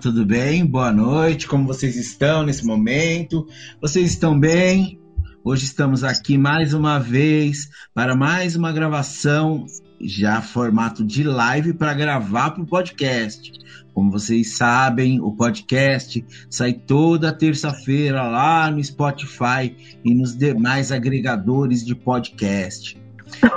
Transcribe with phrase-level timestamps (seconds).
[0.00, 0.64] tudo bem?
[0.64, 3.46] Boa noite, como vocês estão nesse momento?
[3.82, 4.98] Vocês estão bem?
[5.44, 9.66] Hoje estamos aqui mais uma vez para mais uma gravação,
[10.00, 13.52] já formato de live para gravar para o podcast.
[13.92, 21.84] Como vocês sabem, o podcast sai toda terça-feira lá no Spotify e nos demais agregadores
[21.84, 22.98] de podcast.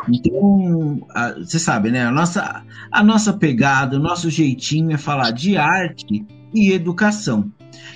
[0.10, 2.06] Então, você sabe, né?
[2.06, 7.52] A nossa, a nossa pegada, o nosso jeitinho é falar de arte e educação,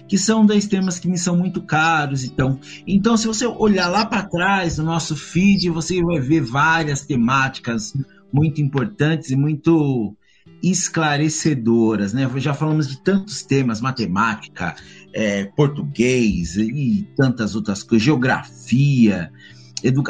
[0.08, 2.24] que são dois temas que me são muito caros.
[2.24, 7.02] Então, então se você olhar lá para trás no nosso feed, você vai ver várias
[7.02, 7.94] temáticas
[8.32, 10.16] muito importantes e muito
[10.62, 12.30] esclarecedoras, né?
[12.38, 14.76] Já falamos de tantos temas, matemática,
[15.14, 19.32] é, português e tantas outras coisas, geografia,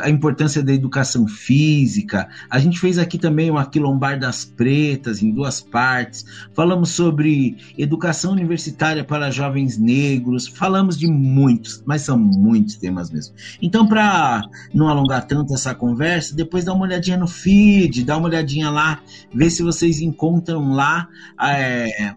[0.02, 2.30] a importância da educação física.
[2.50, 6.26] A gente fez aqui também uma Quilombar das Pretas, em duas partes.
[6.54, 10.48] Falamos sobre educação universitária para jovens negros.
[10.48, 13.36] Falamos de muitos, mas são muitos temas mesmo.
[13.62, 14.42] Então, para
[14.74, 19.02] não alongar tanto essa conversa, depois dá uma olhadinha no feed, dá uma olhadinha lá,
[19.34, 21.08] vê se vocês encontram lá.
[21.42, 22.16] É,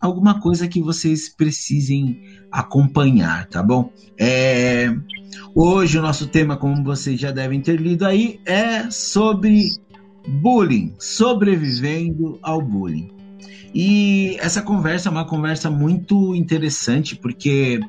[0.00, 3.92] alguma coisa que vocês precisem acompanhar, tá bom?
[4.18, 4.94] É,
[5.54, 9.70] hoje o nosso tema, como vocês já devem ter lido aí, é sobre
[10.40, 13.10] bullying, sobrevivendo ao bullying.
[13.74, 17.80] E essa conversa é uma conversa muito interessante porque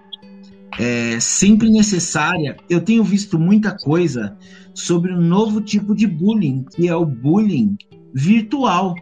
[0.77, 2.57] é sempre necessária.
[2.69, 4.37] Eu tenho visto muita coisa
[4.73, 7.77] sobre um novo tipo de bullying, que é o bullying
[8.13, 8.95] virtual,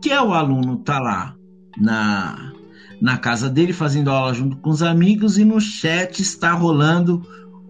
[0.00, 1.36] que é o aluno tá lá
[1.76, 2.52] na,
[3.00, 7.22] na casa dele, fazendo aula junto com os amigos, e no chat está rolando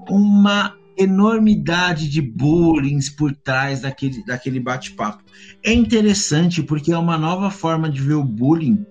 [0.09, 5.25] uma enormidade de bullying por trás daquele, daquele bate-papo.
[5.63, 8.85] É interessante porque é uma nova forma de ver o bullying.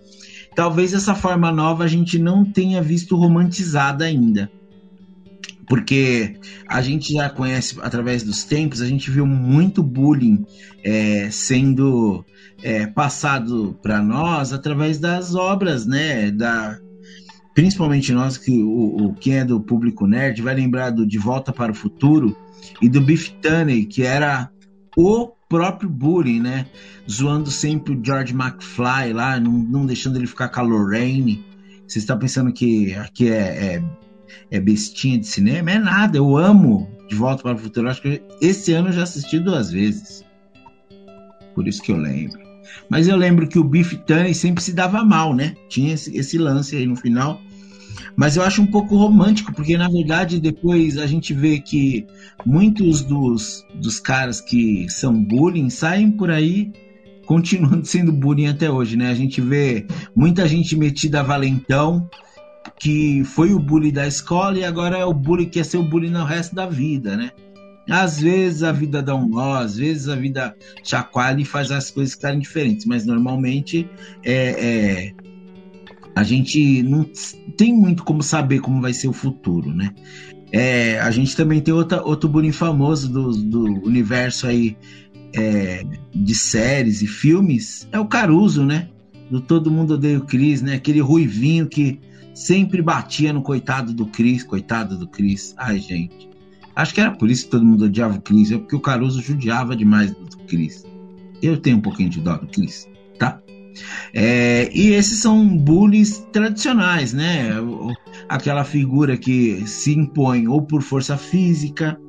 [0.55, 4.51] Talvez essa forma nova a gente não tenha visto romantizada ainda
[5.67, 6.35] porque
[6.67, 10.45] a gente já conhece através dos tempos, a gente viu muito bullying
[10.83, 12.25] é, sendo
[12.61, 16.31] é, passado para nós através das obras, né?
[16.31, 16.77] Da,
[17.53, 21.51] principalmente nós que o, o quem é do público nerd vai lembrar do De Volta
[21.51, 22.35] para o Futuro
[22.81, 24.49] e do Biff Tunney, que era
[24.97, 26.65] o próprio bullying, né?
[27.09, 31.45] Zoando sempre o George McFly lá, não, não deixando ele ficar com a Lorraine.
[31.87, 33.83] Você está pensando que aqui é, é
[34.51, 36.17] é bestinha de cinema, é nada.
[36.17, 37.89] Eu amo De Volta para o Futuro.
[37.89, 40.23] Acho que esse ano eu já assisti duas vezes.
[41.55, 42.41] Por isso que eu lembro.
[42.89, 45.55] Mas eu lembro que o Biff Tannen sempre se dava mal, né?
[45.69, 47.39] Tinha esse, esse lance aí no final.
[48.15, 52.05] Mas eu acho um pouco romântico, porque na verdade depois a gente vê que
[52.45, 56.71] muitos dos, dos caras que são bullying saem por aí
[57.25, 59.09] continuando sendo bullying até hoje, né?
[59.09, 62.09] A gente vê muita gente metida a valentão,
[62.79, 65.83] que foi o bully da escola e agora é o bully que é ser o
[65.83, 67.31] bully no resto da vida, né?
[67.89, 71.91] Às vezes a vida dá um nó, às vezes a vida chacoalha e faz as
[71.91, 73.89] coisas ficarem diferentes, mas normalmente
[74.23, 75.13] é, é,
[76.15, 77.05] a gente não
[77.57, 79.93] tem muito como saber como vai ser o futuro, né?
[80.51, 84.77] É, a gente também tem outra, outro bullying famoso do, do universo aí
[85.35, 88.87] é, de séries e filmes, é o Caruso, né?
[89.29, 90.75] Do Todo Mundo Odeia o Cris, né?
[90.75, 91.99] Aquele ruivinho que
[92.33, 95.53] sempre batia no coitado do Cris, coitado do Cris.
[95.57, 96.29] Ai, gente.
[96.75, 99.21] Acho que era por isso que todo mundo odiava o Cris, é porque o Caruso
[99.21, 100.83] judiava demais do Cris.
[101.41, 102.87] Eu tenho um pouquinho de dó do Cris,
[103.19, 103.39] tá?
[104.13, 107.51] É, e esses são bullies tradicionais, né?
[108.29, 111.99] Aquela figura que se impõe ou por força física,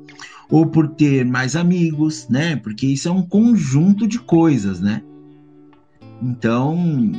[0.48, 2.56] ou por ter mais amigos, né?
[2.56, 5.02] Porque isso é um conjunto de coisas, né?
[6.22, 7.12] Então,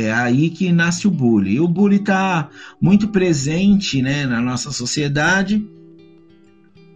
[0.00, 1.54] é aí que nasce o bullying.
[1.54, 2.48] E o bullying está
[2.80, 5.64] muito presente né, na nossa sociedade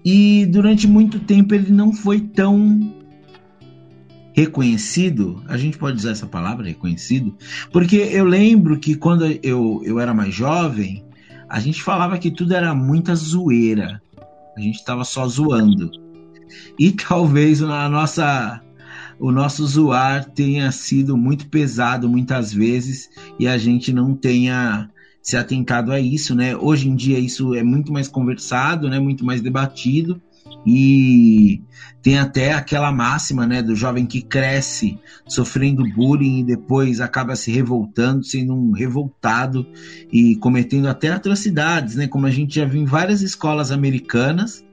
[0.05, 2.95] e durante muito tempo ele não foi tão
[4.33, 5.43] reconhecido.
[5.47, 7.35] A gente pode usar essa palavra, reconhecido,
[7.71, 11.05] porque eu lembro que quando eu, eu era mais jovem,
[11.49, 14.01] a gente falava que tudo era muita zoeira.
[14.57, 15.91] A gente estava só zoando.
[16.79, 18.61] E talvez na nossa
[19.23, 23.09] o nosso zoar tenha sido muito pesado muitas vezes
[23.39, 24.91] e a gente não tenha
[25.23, 26.57] se atentado a isso, né?
[26.57, 28.99] Hoje em dia isso é muito mais conversado, né?
[28.99, 30.21] Muito mais debatido
[30.67, 31.63] e
[32.03, 34.99] tem até aquela máxima, né, do jovem que cresce
[35.29, 39.65] sofrendo bullying e depois acaba se revoltando, sendo um revoltado
[40.13, 42.09] e cometendo até atrocidades, né?
[42.09, 44.65] Como a gente já viu em várias escolas americanas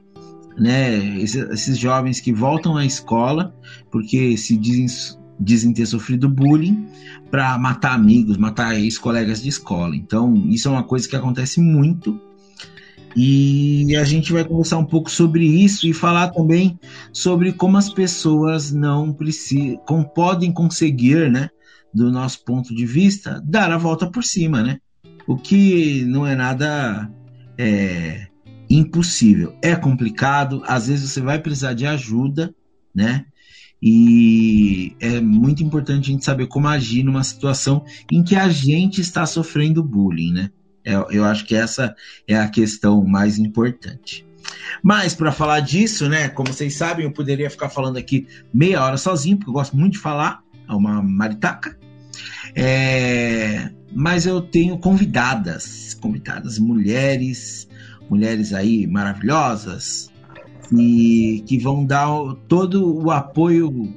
[0.57, 3.55] né, esses, jovens que voltam à escola
[3.89, 4.87] porque se dizem
[5.39, 6.85] dizem ter sofrido bullying
[7.31, 9.95] para matar amigos, matar ex-colegas de escola.
[9.95, 12.19] Então, isso é uma coisa que acontece muito.
[13.15, 16.77] E a gente vai conversar um pouco sobre isso e falar também
[17.11, 19.79] sobre como as pessoas não precisam,
[20.13, 21.49] podem conseguir, né,
[21.93, 24.79] do nosso ponto de vista, dar a volta por cima, né?
[25.27, 27.09] O que não é nada
[27.57, 28.27] é,
[28.69, 29.55] impossível.
[29.61, 32.53] É complicado, às vezes você vai precisar de ajuda,
[32.93, 33.25] né?
[33.81, 38.99] E é muito importante a gente saber como agir numa situação em que a gente
[38.99, 40.51] está sofrendo bullying, né?
[40.83, 41.95] Eu, é, eu acho que essa
[42.27, 44.25] é a questão mais importante.
[44.83, 46.29] Mas para falar disso, né?
[46.29, 49.93] Como vocês sabem, eu poderia ficar falando aqui meia hora sozinho, porque eu gosto muito
[49.93, 51.77] de falar, é uma maritaca.
[52.55, 57.68] É, mas eu tenho convidadas, convidadas mulheres,
[58.09, 60.11] mulheres aí maravilhosas,
[60.71, 62.07] e que vão dar
[62.47, 63.93] todo o apoio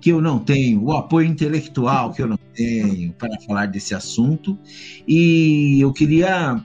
[0.00, 4.58] que eu não tenho, o apoio intelectual que eu não tenho para falar desse assunto.
[5.06, 6.64] E eu queria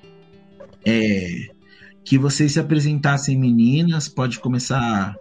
[0.86, 1.50] é,
[2.04, 4.07] que vocês se apresentassem, meninas.
[4.07, 5.16] Pode começar.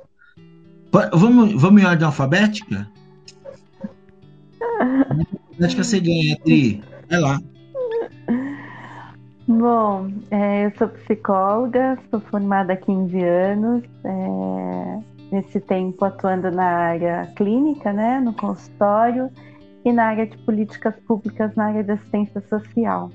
[1.12, 2.88] Vamos, vamos em ordem alfabética?
[5.52, 6.82] Alfabética você ganha, Tri.
[7.08, 7.40] Vai lá.
[9.46, 15.00] Bom, é, eu sou psicóloga, sou formada há 15 anos, é,
[15.32, 19.30] nesse tempo atuando na área clínica, né, no consultório,
[19.84, 23.10] e na área de políticas públicas, na área de assistência social.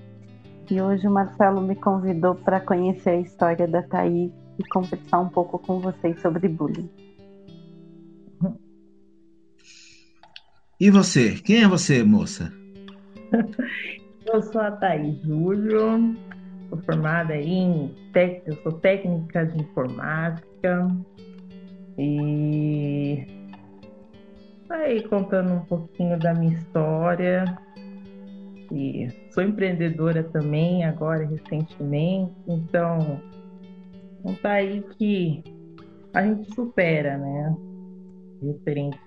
[0.69, 5.29] E hoje o Marcelo me convidou para conhecer a história da Thaís e conversar um
[5.29, 6.89] pouco com vocês sobre bullying.
[10.77, 11.35] E você?
[11.35, 12.51] Quem é você, moça?
[14.33, 16.15] Eu sou a Thaís Júlio,
[16.69, 17.95] sou formada em
[18.45, 20.87] eu sou técnica de informática
[21.97, 23.25] e
[24.69, 27.45] aí contando um pouquinho da minha história.
[28.71, 33.21] E sou empreendedora também agora recentemente, então
[34.21, 35.41] contar aí que
[36.13, 37.55] a gente supera, né?
[38.41, 38.99] Referente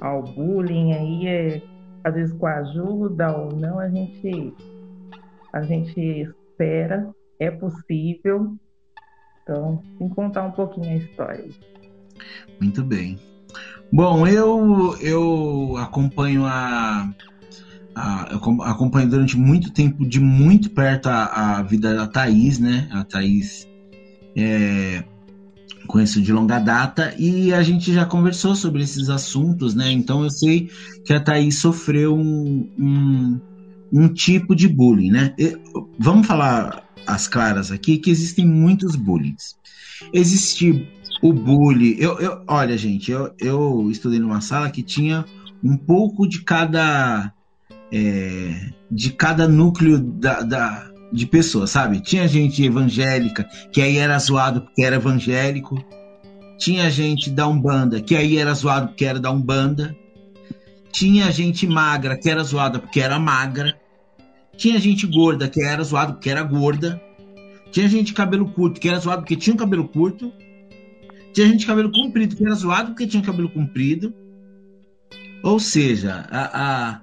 [0.00, 1.73] ao bullying aí é
[2.04, 4.54] às vezes com ajuda ou não, a gente,
[5.52, 7.08] a gente espera,
[7.40, 8.54] é possível.
[9.42, 11.48] Então, em contar um pouquinho a história.
[12.60, 13.18] Muito bem.
[13.92, 17.08] Bom, eu, eu acompanho a,
[17.94, 18.22] a
[18.70, 22.88] acompanho durante muito tempo, de muito perto, a, a vida da Thaís, né?
[22.92, 23.68] A Thaís
[24.36, 25.04] é,
[25.86, 29.90] conheço de longa data e a gente já conversou sobre esses assuntos, né?
[29.90, 30.70] Então eu sei
[31.04, 33.40] que a Thaís sofreu um, um,
[33.92, 35.34] um tipo de bullying, né?
[35.38, 35.56] E,
[35.98, 39.36] vamos falar as claras aqui que existem muitos bullying.
[40.12, 40.88] Existe
[41.22, 41.96] o bullying.
[41.98, 45.24] Eu, eu, olha, gente, eu, eu estudei numa sala que tinha
[45.62, 47.32] um pouco de cada.
[47.92, 52.00] É, de cada núcleo da, da, de pessoas, sabe?
[52.00, 55.82] Tinha gente evangélica que aí era zoado porque era evangélico.
[56.58, 59.96] Tinha gente da Umbanda que aí era zoado porque era da Umbanda.
[60.90, 63.78] Tinha gente magra que era zoada porque era magra.
[64.56, 67.00] Tinha gente gorda que era zoado porque era gorda.
[67.70, 70.32] Tinha gente de cabelo curto que era zoado porque tinha um cabelo curto.
[71.32, 74.12] Tinha gente de cabelo comprido que era zoado porque tinha cabelo comprido.
[75.44, 77.00] Ou seja, a, a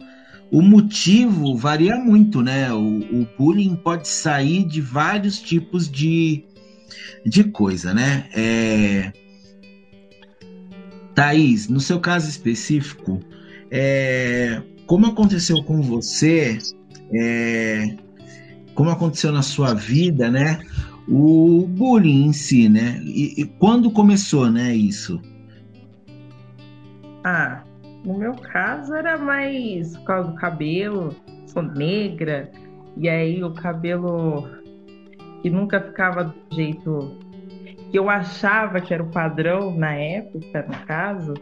[0.52, 2.72] o motivo varia muito, né?
[2.74, 6.44] O, o, bullying pode sair de vários tipos de,
[7.26, 8.30] de coisa, né?
[8.36, 9.14] É...
[11.16, 13.22] Thaís, no seu caso específico,
[13.72, 14.62] é...
[14.86, 16.58] como aconteceu com você,
[17.14, 17.96] é...
[18.76, 20.60] como aconteceu na sua vida, né?
[21.08, 23.02] O bullying em si, né?
[23.06, 24.76] E, e quando começou, né?
[24.76, 25.22] Isso?
[27.24, 27.64] Ah,
[28.04, 31.16] no meu caso era mais por causa do cabelo,
[31.46, 32.50] sou negra,
[32.98, 34.48] e aí o cabelo
[35.42, 37.18] que nunca ficava do jeito
[37.92, 41.34] que eu achava que era o padrão na época, no caso,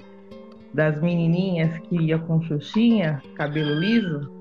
[0.73, 4.31] das menininhas que ia com xuxinha, cabelo liso,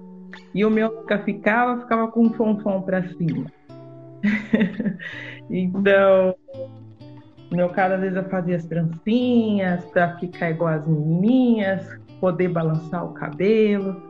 [0.54, 3.46] e o meu nunca ficava, ficava com um fonfon para cima.
[5.50, 6.34] então,
[7.50, 12.48] no meu caso, às vezes eu fazia as trancinhas para ficar igual as menininhas, poder
[12.48, 14.00] balançar o cabelo.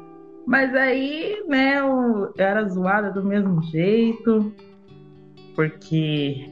[0.47, 4.53] Mas aí, né, eu era zoada do mesmo jeito,
[5.55, 6.47] porque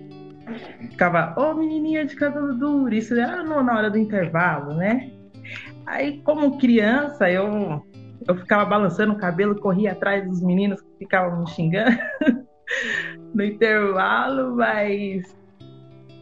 [0.90, 5.10] ficava, ô oh, menininha de cabelo duro, isso era na hora do intervalo, né?
[5.86, 7.82] Aí, como criança, eu,
[8.26, 11.96] eu ficava balançando o cabelo, corria atrás dos meninos que ficavam me xingando
[13.32, 15.36] no intervalo, mas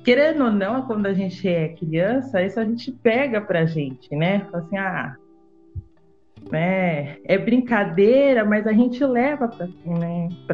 [0.04, 4.40] querendo ou não, quando a gente é criança, isso a gente pega pra gente, né?
[4.50, 5.16] Fala assim, ah,
[6.50, 9.66] né, é brincadeira, mas a gente leva para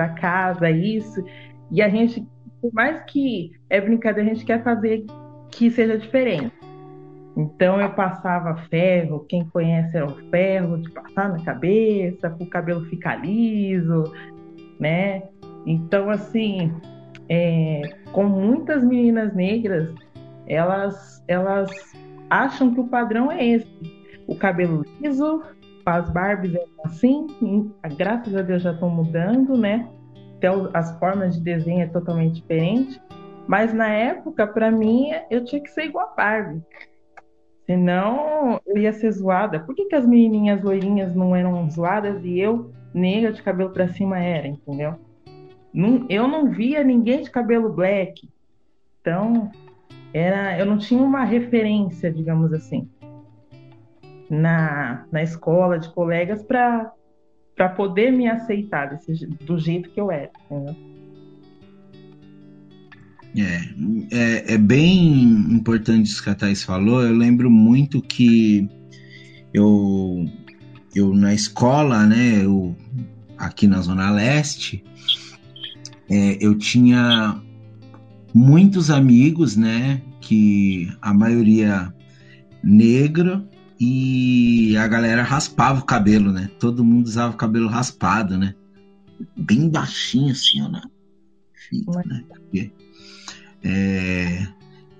[0.08, 1.22] né, casa isso,
[1.70, 2.26] e a gente,
[2.60, 5.04] por mais que é brincadeira, a gente quer fazer
[5.50, 6.52] que seja diferente.
[7.36, 12.50] Então eu passava ferro, quem conhece é o ferro, de passar na cabeça, para o
[12.50, 14.12] cabelo ficar liso,
[14.78, 15.22] né?
[15.66, 16.72] Então, assim,
[17.28, 17.82] é,
[18.12, 19.94] com muitas meninas negras,
[20.46, 21.70] elas, elas
[22.28, 23.68] acham que o padrão é esse.
[24.26, 25.42] O cabelo liso,
[25.96, 27.26] as Barbies é assim,
[27.96, 29.88] graças a Deus já estão mudando, né?
[30.38, 33.00] Então, as formas de desenho é totalmente diferente.
[33.46, 36.62] Mas na época, para mim, eu tinha que ser igual a Barbie.
[37.66, 39.60] Senão eu ia ser zoada.
[39.60, 43.88] Por que, que as menininhas loirinhas não eram zoadas e eu, negra de cabelo para
[43.88, 44.94] cima, era, entendeu?
[46.08, 48.28] Eu não via ninguém de cabelo black.
[49.00, 49.50] Então,
[50.12, 52.88] era, eu não tinha uma referência, digamos assim,
[54.30, 60.30] na, na escola de colegas para poder me aceitar desse, do jeito que eu era.
[60.46, 60.76] Entendeu?
[63.36, 65.22] É, é, é, bem
[65.52, 67.02] importante isso que a Thais falou.
[67.02, 68.68] Eu lembro muito que
[69.52, 70.26] eu,
[70.94, 72.74] eu na escola, né, eu,
[73.36, 74.82] aqui na Zona Leste,
[76.08, 77.40] é, eu tinha
[78.34, 81.92] muitos amigos, né, que a maioria
[82.62, 83.44] negra
[83.80, 86.50] e a galera raspava o cabelo, né?
[86.58, 88.54] Todo mundo usava o cabelo raspado, né?
[89.36, 90.82] Bem baixinho assim, ó, né?
[92.06, 92.24] né?
[92.28, 92.70] Porque
[93.62, 94.46] é,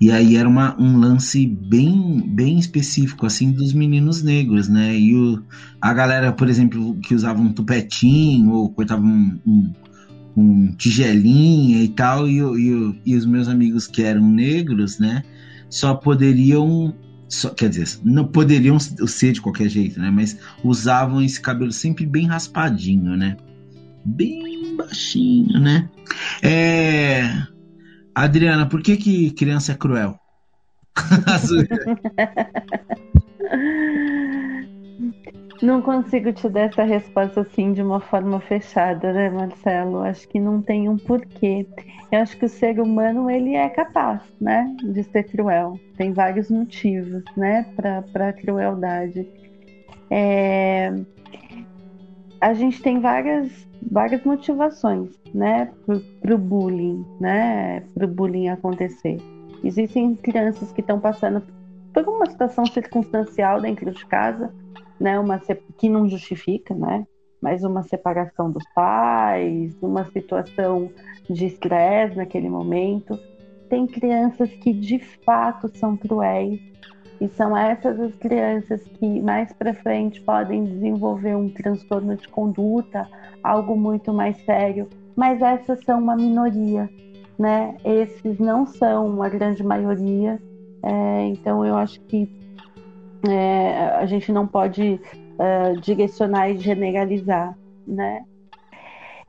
[0.00, 4.98] e aí era uma, um lance bem, bem específico, assim, dos meninos negros, né?
[4.98, 5.42] E o,
[5.78, 9.72] a galera, por exemplo, que usava um tupetinho ou cortava um, um,
[10.34, 15.22] um tigelinha e tal, e, e, e, os meus amigos que eram negros, né?
[15.68, 16.94] Só poderiam,
[17.30, 20.10] só, quer dizer, não poderiam ser de qualquer jeito, né?
[20.10, 23.36] Mas usavam esse cabelo sempre bem raspadinho, né?
[24.04, 25.88] Bem baixinho, né?
[26.42, 27.46] É
[28.14, 30.18] Adriana, por que, que criança é cruel?
[35.62, 39.98] não consigo te dar essa resposta assim de uma forma fechada, né, Marcelo?
[39.98, 41.66] Acho que não tem um porquê.
[42.10, 45.78] Eu acho que o ser humano ele é capaz, né, de ser cruel.
[45.96, 49.26] Tem vários motivos, né, para crueldade.
[50.10, 50.92] É...
[52.40, 55.70] A gente tem várias várias motivações, né,
[56.20, 59.18] para o bullying, né, para o bullying acontecer.
[59.64, 61.42] Existem crianças que estão passando
[61.92, 64.52] por uma situação circunstancial dentro de casa,
[65.00, 65.40] né, uma
[65.78, 67.06] que não justifica, né,
[67.40, 70.90] mas uma separação dos pais, uma situação
[71.28, 73.18] de estresse naquele momento.
[73.68, 76.60] Tem crianças que de fato são cruéis
[77.20, 83.08] e são essas as crianças que mais para frente podem desenvolver um transtorno de conduta,
[83.42, 86.88] algo muito mais sério, mas essas são uma minoria,
[87.38, 87.76] né?
[87.84, 90.40] Esses não são a grande maioria,
[90.82, 92.39] é, então eu acho que
[93.28, 95.00] é, a gente não pode
[95.38, 98.24] é, direcionar e generalizar, né?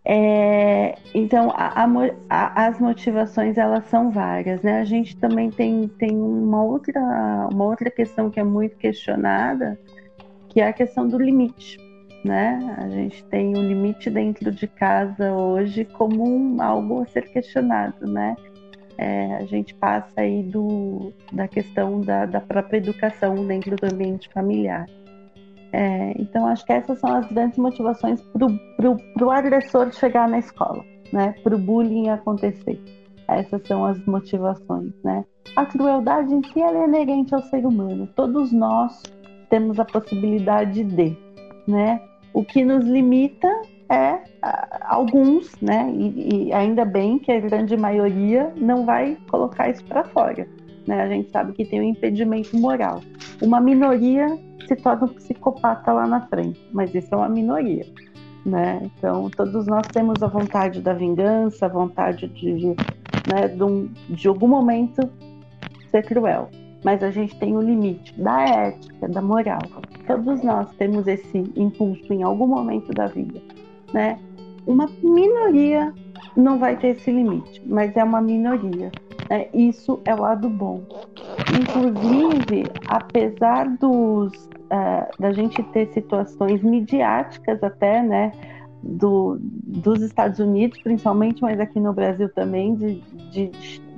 [0.03, 1.85] É, então, a,
[2.29, 4.79] a, as motivações elas são várias, né?
[4.79, 6.99] A gente também tem, tem uma, outra,
[7.51, 9.79] uma outra questão que é muito questionada,
[10.49, 11.77] que é a questão do limite,
[12.25, 12.75] né?
[12.79, 18.07] A gente tem o limite dentro de casa hoje como um, algo a ser questionado,
[18.07, 18.35] né?
[19.01, 24.29] É, a gente passa aí do, da questão da, da própria educação dentro do ambiente
[24.31, 24.85] familiar.
[25.73, 30.85] É, então, acho que essas são as grandes motivações para o agressor chegar na escola,
[31.11, 31.33] né?
[31.43, 32.79] para o bullying acontecer.
[33.27, 34.93] Essas são as motivações.
[35.03, 35.25] Né?
[35.55, 38.07] A crueldade em si é inerente ao ser humano.
[38.15, 39.01] Todos nós
[39.49, 41.17] temos a possibilidade de.
[41.67, 41.99] Né?
[42.35, 43.49] O que nos limita
[43.91, 44.23] é
[44.83, 45.91] alguns, né?
[45.93, 50.47] E, e, ainda bem que a grande maioria não vai colocar isso para fora.
[50.87, 51.01] Né?
[51.01, 53.01] A gente sabe que tem um impedimento moral.
[53.41, 54.27] Uma minoria
[54.67, 57.85] se torna um psicopata lá na frente, mas isso é uma minoria.
[58.45, 58.81] Né?
[58.97, 62.75] Então, todos nós temos a vontade da vingança, a vontade de,
[63.27, 65.01] né, de, um, de algum momento
[65.91, 66.49] ser cruel,
[66.83, 69.61] mas a gente tem o limite da ética, da moral.
[70.07, 73.39] Todos nós temos esse impulso em algum momento da vida,
[73.93, 74.19] né?
[74.65, 75.93] Uma minoria
[76.35, 78.91] não vai ter esse limite, mas é uma minoria.
[79.29, 79.47] Né?
[79.53, 80.83] Isso é o lado bom.
[81.59, 88.31] Inclusive, apesar dos uh, da gente ter situações midiáticas até, né,
[88.81, 93.51] do, dos Estados Unidos, principalmente, mas aqui no Brasil também, de, de,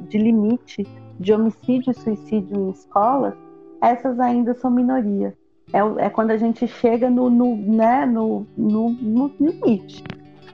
[0.09, 0.85] de limite
[1.19, 3.33] de homicídio e suicídio em escolas,
[3.81, 5.35] essas ainda são minoria.
[5.71, 10.03] É, é quando a gente chega no, no, né, no, no, no limite.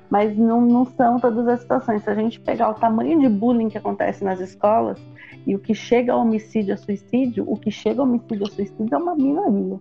[0.10, 2.04] Mas não, não são todas as situações.
[2.04, 5.00] Se a gente pegar o tamanho de bullying que acontece nas escolas
[5.46, 8.94] e o que chega ao homicídio a suicídio, o que chega ao homicídio a suicídio
[8.94, 9.80] é uma minoria.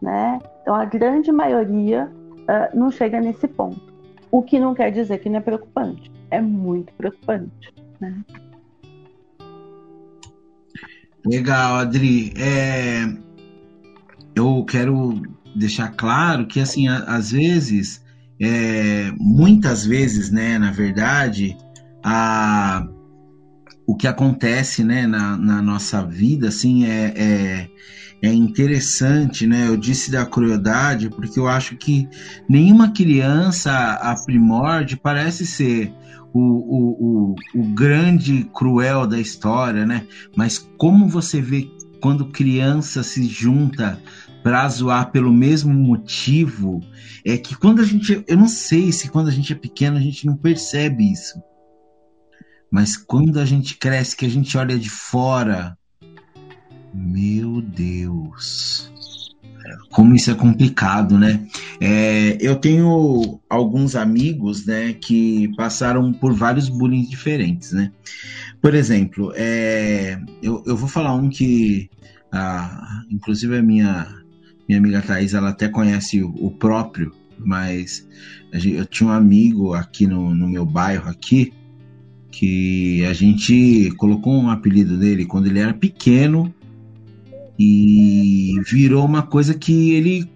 [0.00, 0.40] Né?
[0.60, 2.10] Então a grande maioria
[2.40, 3.80] uh, não chega nesse ponto.
[4.30, 6.10] O que não quer dizer que não é preocupante.
[6.30, 7.72] É muito preocupante.
[8.00, 8.22] Né?
[11.24, 12.32] Legal, Adri.
[12.36, 13.04] É,
[14.34, 15.22] eu quero
[15.54, 18.02] deixar claro que, assim, às vezes,
[18.40, 21.56] é, muitas vezes, né, na verdade,
[22.02, 22.86] a,
[23.86, 27.68] o que acontece, né, na, na nossa vida, assim, é, é,
[28.22, 29.68] é, interessante, né?
[29.68, 32.08] Eu disse da crueldade porque eu acho que
[32.48, 35.92] nenhuma criança a primórdia parece ser
[36.32, 40.06] o, o, o, o grande cruel da história, né?
[40.36, 41.68] Mas como você vê
[42.00, 44.00] quando criança se junta
[44.42, 46.80] para zoar pelo mesmo motivo,
[47.24, 48.24] é que quando a gente.
[48.26, 51.40] Eu não sei se quando a gente é pequeno a gente não percebe isso.
[52.70, 55.76] Mas quando a gente cresce, que a gente olha de fora,
[56.92, 58.90] meu Deus.
[59.90, 61.46] Como isso é complicado, né?
[61.80, 67.92] É, eu tenho alguns amigos, né, que passaram por vários bullying diferentes, né?
[68.60, 71.90] Por exemplo, é, eu, eu vou falar um que,
[72.32, 74.21] ah, inclusive a minha,
[74.68, 78.06] minha amiga Thais, ela até conhece o, o próprio, mas
[78.52, 81.52] eu tinha um amigo aqui no, no meu bairro aqui,
[82.30, 86.52] que a gente colocou um apelido dele quando ele era pequeno,
[87.58, 90.28] e virou uma coisa que ele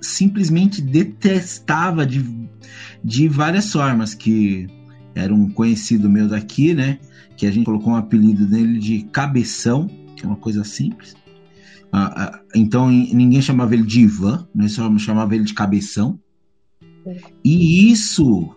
[0.00, 2.24] simplesmente detestava de,
[3.04, 4.66] de várias formas, que
[5.14, 6.98] era um conhecido meu daqui, né?
[7.36, 9.86] Que a gente colocou um apelido dele de Cabeção,
[10.16, 11.14] que é uma coisa simples.
[11.92, 14.66] Ah, ah, então ninguém chamava ele de Ivan, né?
[14.66, 16.18] Só chamava ele de Cabeção.
[17.44, 18.56] E isso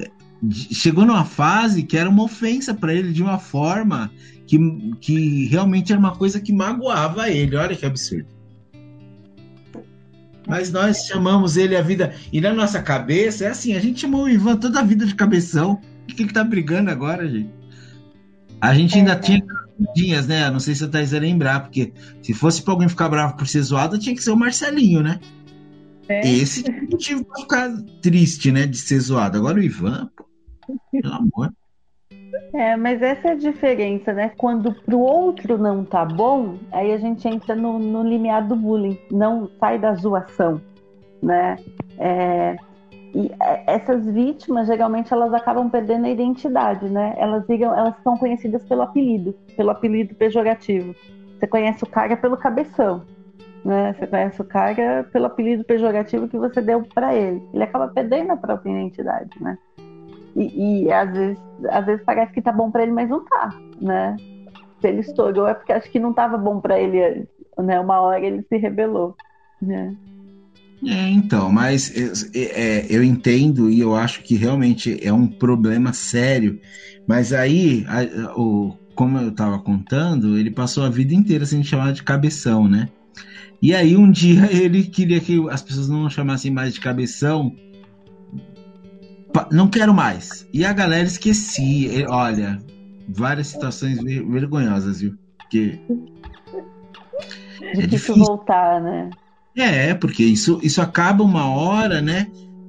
[0.00, 0.10] eh,
[0.50, 4.10] chegou numa fase que era uma ofensa para ele de uma forma
[4.46, 4.58] que,
[5.00, 7.56] que realmente era uma coisa que magoava ele.
[7.56, 8.28] Olha que absurdo.
[10.48, 12.14] Mas nós chamamos ele a vida.
[12.32, 15.14] E na nossa cabeça é assim: a gente chamou o Ivan toda a vida de
[15.14, 15.78] cabeção.
[16.06, 17.50] Por que ele tá brigando agora, gente?
[18.60, 19.42] A gente ainda é, tinha
[19.94, 20.50] dias, né?
[20.50, 23.46] Não sei se a Thais ia lembrar, porque se fosse pra alguém ficar bravo por
[23.46, 25.20] ser zoado, tinha que ser o Marcelinho, né?
[26.08, 26.28] É.
[26.28, 28.66] Esse motivo pra ficar triste, né?
[28.66, 29.38] De ser zoado.
[29.38, 30.26] Agora o Ivan, pô,
[30.90, 31.52] pelo amor.
[32.54, 34.30] É, mas essa é a diferença, né?
[34.36, 38.98] Quando pro outro não tá bom, aí a gente entra no, no limiar do bullying,
[39.10, 40.60] não sai da zoação,
[41.22, 41.56] né?
[41.98, 42.56] É,
[43.14, 47.14] e é, essas vítimas, geralmente, elas acabam perdendo a identidade, né?
[47.18, 50.94] Elas, ligam, elas são conhecidas pelo apelido, pelo apelido pejorativo.
[51.38, 53.04] Você conhece o cara pelo cabeção,
[53.64, 53.92] né?
[53.92, 57.42] Você conhece o cara pelo apelido pejorativo que você deu para ele.
[57.52, 59.58] Ele acaba perdendo a própria identidade, né?
[60.34, 63.50] E, e, às, vezes, às vezes parece que tá bom para ele, mas não tá,
[63.78, 64.16] né?
[64.80, 67.78] Se ele estourou é porque acho que não tava bom para ele, né?
[67.78, 69.14] Uma hora ele se rebelou,
[69.60, 69.94] né?
[70.84, 71.92] É, então, mas
[72.34, 76.58] é, eu entendo e eu acho que realmente é um problema sério.
[77.06, 81.94] Mas aí, a, o, como eu estava contando, ele passou a vida inteira sendo chamado
[81.94, 82.88] de cabeção, né?
[83.60, 87.54] E aí um dia ele queria que as pessoas não chamassem mais de cabeção,
[89.52, 90.48] não quero mais.
[90.52, 92.06] E a galera esquecia.
[92.10, 92.58] Olha,
[93.08, 95.14] várias situações vergonhosas, viu?
[95.38, 95.80] Porque.
[97.62, 99.10] É difícil voltar, né?
[99.56, 102.26] É, porque isso, isso acaba uma hora, né?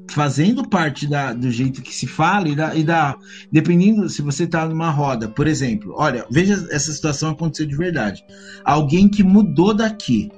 [0.10, 3.18] Fazendo parte da, do jeito que se fala e da, e da.
[3.52, 8.24] Dependendo se você tá numa roda, por exemplo, olha, veja essa situação acontecer de verdade.
[8.66, 10.30] Alguém que mudou daqui,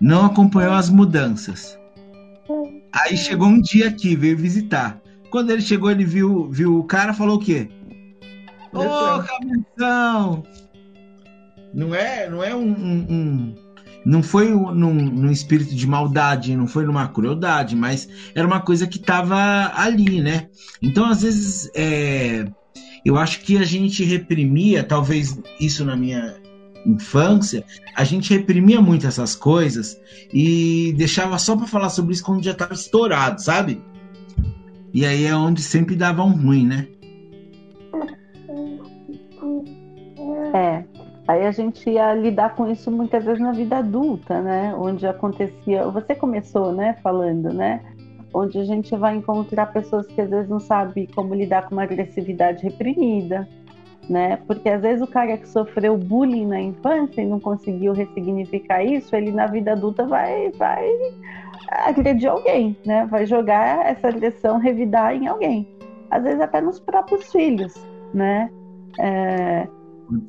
[0.00, 1.78] não acompanhou as mudanças
[2.92, 5.00] Aí chegou um dia aqui, veio visitar.
[5.30, 7.68] Quando ele chegou, ele viu, viu o cara, falou o quê?
[8.72, 10.42] Ô, oh, cabeção!
[11.72, 13.54] Não é, não é um, um, um
[14.04, 18.86] não foi num, num, espírito de maldade, não foi numa crueldade, mas era uma coisa
[18.86, 20.48] que estava ali, né?
[20.80, 22.44] Então, às vezes, é,
[23.04, 26.34] eu acho que a gente reprimia, talvez isso na minha
[26.84, 29.98] infância, a gente reprimia muito essas coisas
[30.32, 33.80] e deixava só para falar sobre isso quando já estava estourado, sabe?
[34.92, 36.88] E aí é onde sempre dava um ruim, né?
[40.54, 40.84] É.
[41.26, 44.74] Aí a gente ia lidar com isso muitas vezes na vida adulta, né?
[44.76, 45.86] Onde acontecia.
[45.88, 47.80] Você começou, né, falando, né?
[48.34, 51.84] Onde a gente vai encontrar pessoas que às vezes não sabem como lidar com uma
[51.84, 53.48] agressividade reprimida,
[54.08, 54.36] né?
[54.48, 59.14] Porque às vezes o cara que sofreu bullying na infância e não conseguiu ressignificar isso,
[59.14, 60.88] ele na vida adulta vai, vai
[61.68, 63.06] agredir alguém, né?
[63.06, 65.68] Vai jogar essa agressão, revidar em alguém.
[66.10, 67.74] Às vezes até nos próprios filhos,
[68.12, 68.50] né?
[68.98, 69.68] É,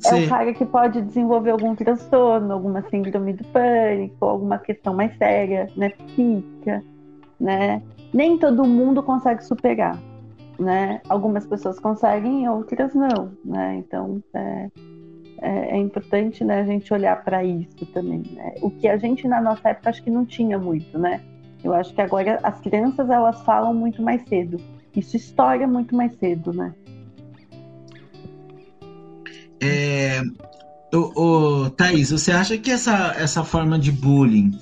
[0.04, 5.16] é o cara que pode desenvolver algum transtorno, alguma síndrome do pânico, alguma questão mais
[5.16, 5.90] séria, né?
[5.90, 6.82] Psíquica,
[7.38, 7.82] né?
[8.12, 9.98] Nem todo mundo consegue superar,
[10.58, 11.00] né?
[11.08, 13.76] Algumas pessoas conseguem, outras não, né?
[13.76, 14.70] Então é,
[15.42, 18.22] é, é importante né, a gente olhar para isso também.
[18.32, 18.54] Né?
[18.62, 21.20] O que a gente na nossa época acho que não tinha muito, né?
[21.62, 24.58] Eu acho que agora as crianças elas falam muito mais cedo.
[24.94, 26.74] Isso estoura muito mais cedo, né?
[29.64, 30.22] É,
[30.92, 34.58] o, o, Thaís, você acha que essa, essa forma de bullying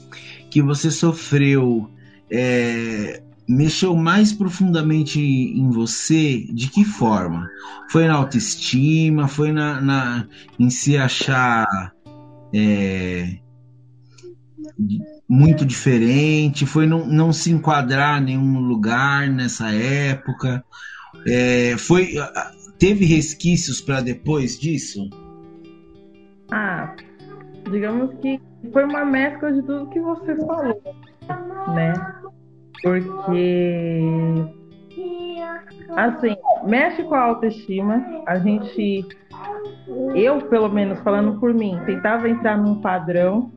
[0.50, 1.90] que você sofreu
[2.30, 6.46] é, mexeu mais profundamente em você?
[6.52, 7.48] De que forma?
[7.90, 9.28] Foi na autoestima?
[9.28, 10.26] Foi na, na
[10.58, 11.92] em se achar
[12.54, 13.38] é,
[15.28, 20.64] muito diferente, foi não, não se enquadrar em nenhum lugar nessa época.
[21.26, 22.14] É, foi
[22.82, 25.08] teve resquícios para depois disso?
[26.50, 26.96] Ah,
[27.70, 28.40] digamos que
[28.72, 30.82] foi uma mescla de tudo que você falou,
[31.76, 31.92] né?
[32.82, 34.00] Porque
[35.96, 38.04] assim, mexe com a autoestima.
[38.26, 39.06] A gente,
[40.16, 43.52] eu pelo menos falando por mim, tentava entrar num padrão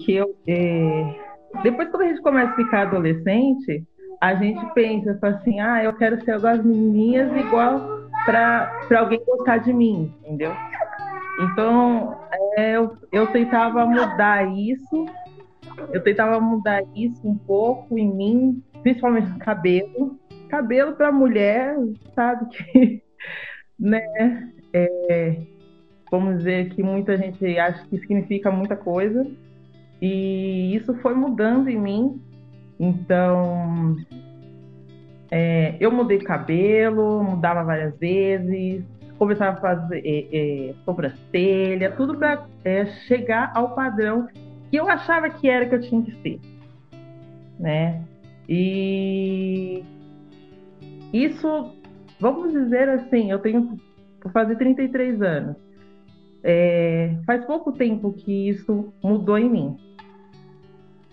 [0.00, 0.36] que eu.
[0.46, 1.14] É...
[1.62, 3.86] Depois, quando a gente começa a ficar adolescente,
[4.20, 9.58] a gente pensa assim: ah, eu quero ser igual as menininhas, igual para alguém gostar
[9.58, 10.52] de mim, entendeu?
[11.40, 12.18] Então,
[12.56, 15.06] é, eu, eu tentava mudar isso,
[15.92, 20.18] eu tentava mudar isso um pouco em mim, principalmente no cabelo.
[20.48, 21.76] Cabelo para mulher,
[22.14, 23.02] sabe que,
[23.78, 24.52] né?
[24.72, 25.40] É,
[26.10, 29.26] vamos dizer que muita gente acha que significa muita coisa.
[30.02, 32.22] E isso foi mudando em mim.
[32.78, 33.96] Então,
[35.30, 38.84] é, eu mudei cabelo, mudava várias vezes,
[39.18, 44.28] começava a fazer é, é, sobrancelha, tudo para é, chegar ao padrão
[44.70, 46.40] que eu achava que era que eu tinha que ser,
[47.58, 48.02] né?
[48.48, 49.82] E
[51.12, 51.72] isso,
[52.20, 53.76] vamos dizer assim, eu tenho
[54.22, 55.56] vou fazer 33 anos.
[56.42, 59.76] É, faz pouco tempo que isso mudou em mim.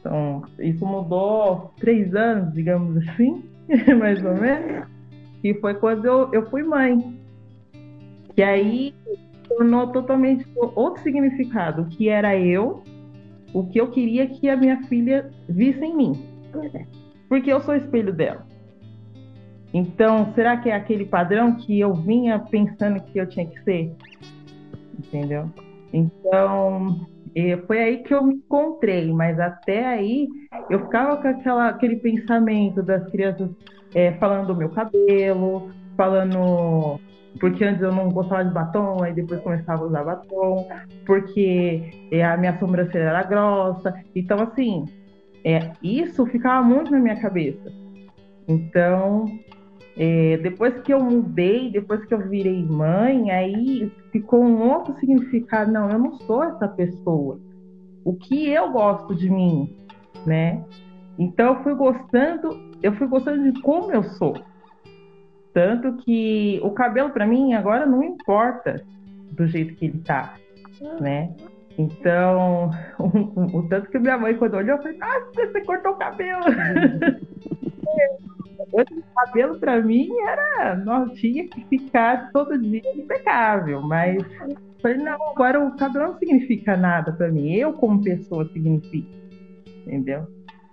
[0.06, 3.44] Então, isso mudou três anos, digamos assim,
[3.98, 4.88] mais ou menos.
[5.44, 7.20] E foi quando eu, eu fui mãe.
[8.36, 8.94] Que aí
[9.48, 12.84] tornou totalmente outro significado, que era eu,
[13.52, 16.12] o que eu queria que a minha filha visse em mim.
[17.28, 18.46] Porque eu sou espelho dela.
[19.74, 23.92] Então, será que é aquele padrão que eu vinha pensando que eu tinha que ser?
[25.00, 25.50] Entendeu?
[25.92, 27.15] Então, e
[27.68, 30.28] foi aí que eu me encontrei, mas até aí
[30.70, 33.50] eu ficava com aquela, aquele pensamento das crianças
[33.94, 37.00] é, falando do meu cabelo, falando.
[37.40, 40.68] Porque antes eu não gostava de batom, aí depois começava a usar batom,
[41.06, 43.94] porque é, a minha sobrancelha era grossa.
[44.16, 44.86] Então, assim,
[45.44, 47.70] é, isso ficava muito na minha cabeça.
[48.48, 49.26] Então,
[49.98, 55.72] é, depois que eu mudei, depois que eu virei mãe, aí ficou um outro significado.
[55.72, 57.40] Não, eu não sou essa pessoa.
[58.04, 59.74] O que eu gosto de mim,
[60.26, 60.64] né?
[61.18, 64.36] Então eu fui gostando, eu fui gostando de como eu sou.
[65.54, 68.84] Tanto que o cabelo para mim agora não importa
[69.32, 70.34] do jeito que ele tá,
[71.00, 71.34] né?
[71.78, 75.98] Então, o, o tanto que minha mãe quando olhou, eu falei, ah, você cortou o
[75.98, 76.44] cabelo.
[78.72, 84.24] o cabelo para mim era, nós tinha que ficar todo dia impecável, mas
[84.82, 89.10] falei, não, agora o cabelo não significa nada para mim, eu como pessoa significa,
[89.86, 90.28] entendeu?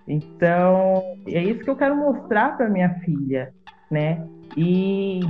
[0.06, 3.52] Então, é isso que eu quero mostrar para minha filha,
[3.90, 4.26] né?
[4.56, 5.20] E,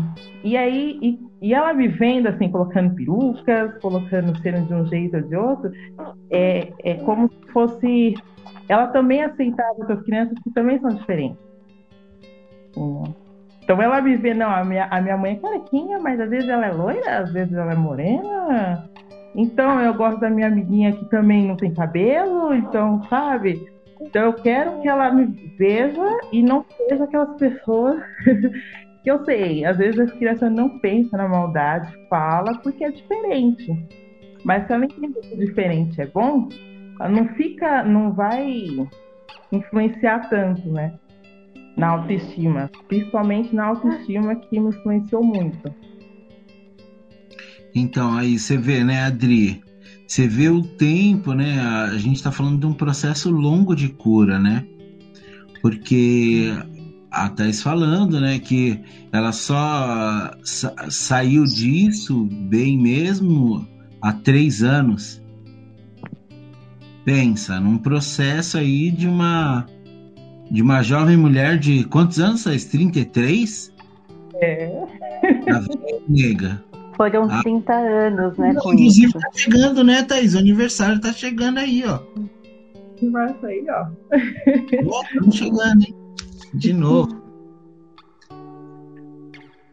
[0.42, 5.16] e aí, e, e, ela me vendo assim, colocando perucas, colocando cena de um jeito
[5.16, 5.70] ou de outro,
[6.30, 8.14] é, é como se fosse.
[8.68, 11.38] Ela também aceitava as crianças que também são diferentes.
[13.72, 16.46] Então ela me vê, não, a minha, a minha mãe é carequinha, mas às vezes
[16.46, 18.86] ela é loira, às vezes ela é morena.
[19.34, 23.64] Então eu gosto da minha amiguinha que também não tem cabelo, então, sabe?
[23.98, 25.24] Então eu quero que ela me
[25.56, 27.98] veja e não seja aquelas pessoas
[29.02, 33.72] que eu sei, às vezes as crianças não pensam na maldade, fala porque é diferente.
[34.44, 36.46] Mas se ela entender que diferente é bom,
[37.00, 38.54] ela não fica, não vai
[39.50, 40.92] influenciar tanto, né?
[41.76, 45.74] Na autoestima, principalmente na autoestima que me influenciou muito.
[47.74, 49.62] Então, aí você vê, né, Adri?
[50.06, 51.58] Você vê o tempo, né?
[51.58, 54.66] A gente está falando de um processo longo de cura, né?
[55.62, 56.52] Porque
[57.10, 58.80] a Thais falando, né, que
[59.12, 63.66] ela só sa saiu disso bem mesmo
[64.00, 65.22] há três anos.
[67.04, 69.66] Pensa, num processo aí de uma
[70.52, 72.66] de uma jovem mulher de quantos anos, Thais?
[72.66, 73.72] 33?
[74.34, 74.66] É.
[75.50, 75.64] A
[76.06, 76.62] nega.
[76.94, 77.42] Foram ah.
[77.42, 78.52] 30 anos, né?
[78.52, 79.18] Não, inclusive isso.
[79.18, 80.34] tá chegando, né, Thaís?
[80.34, 82.00] O aniversário tá chegando aí, ó.
[83.10, 83.86] Vai sair, ó.
[84.14, 85.96] Estamos chegando, hein?
[86.52, 87.22] De novo.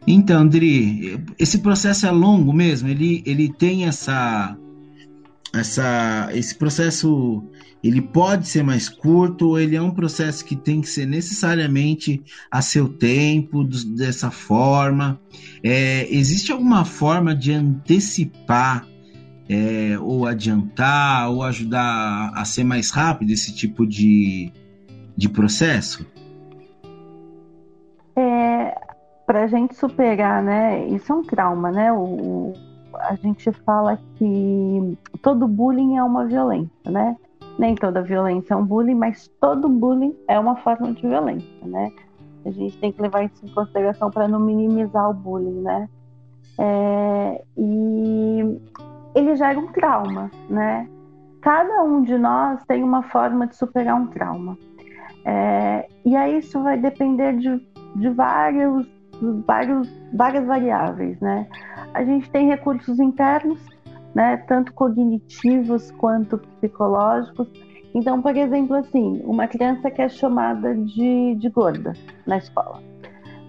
[0.08, 2.88] Então, Dri, esse processo é longo mesmo?
[2.88, 4.58] Ele, ele tem essa,
[5.54, 7.44] essa, esse processo
[7.84, 12.22] ele pode ser mais curto ou ele é um processo que tem que ser necessariamente
[12.52, 15.20] a seu tempo, dessa forma?
[15.64, 18.86] É, existe alguma forma de antecipar
[19.50, 24.52] é, ou adiantar ou ajudar a ser mais rápido esse tipo de,
[25.16, 26.06] de processo?
[28.16, 28.76] É,
[29.26, 30.86] Para a gente superar, né?
[30.90, 31.92] Isso é um trauma, né?
[31.94, 32.54] O,
[33.00, 37.16] a gente fala que todo bullying é uma violência, né?
[37.60, 41.92] nem toda violência é um bullying, mas todo bullying é uma forma de violência, né?
[42.46, 45.90] A gente tem que levar isso em consideração para não minimizar o bullying, né?
[46.58, 48.60] É, e
[49.14, 50.88] ele gera um trauma, né?
[51.42, 54.58] Cada um de nós tem uma forma de superar um trauma.
[55.26, 57.62] É, e aí isso vai depender de,
[57.96, 58.88] de vários,
[59.46, 61.48] vários, várias variáveis, né?
[61.94, 63.60] A gente tem recursos internos
[64.14, 67.48] né, tanto cognitivos quanto psicológicos.
[67.94, 71.94] Então, por exemplo, assim, uma criança que é chamada de, de gorda
[72.26, 72.82] na escola,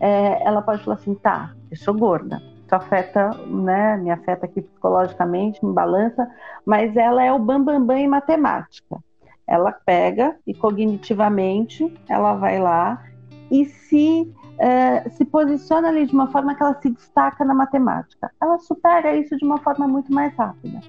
[0.01, 4.63] é, ela pode falar assim, tá, eu sou gorda, isso afeta, né, me afeta aqui
[4.63, 6.29] psicologicamente, me balança,
[6.65, 8.99] mas ela é o bambambam bam, bam em matemática.
[9.47, 13.03] Ela pega e cognitivamente ela vai lá
[13.51, 18.31] e se é, se posiciona ali de uma forma que ela se destaca na matemática.
[18.41, 20.81] Ela supera isso de uma forma muito mais rápida.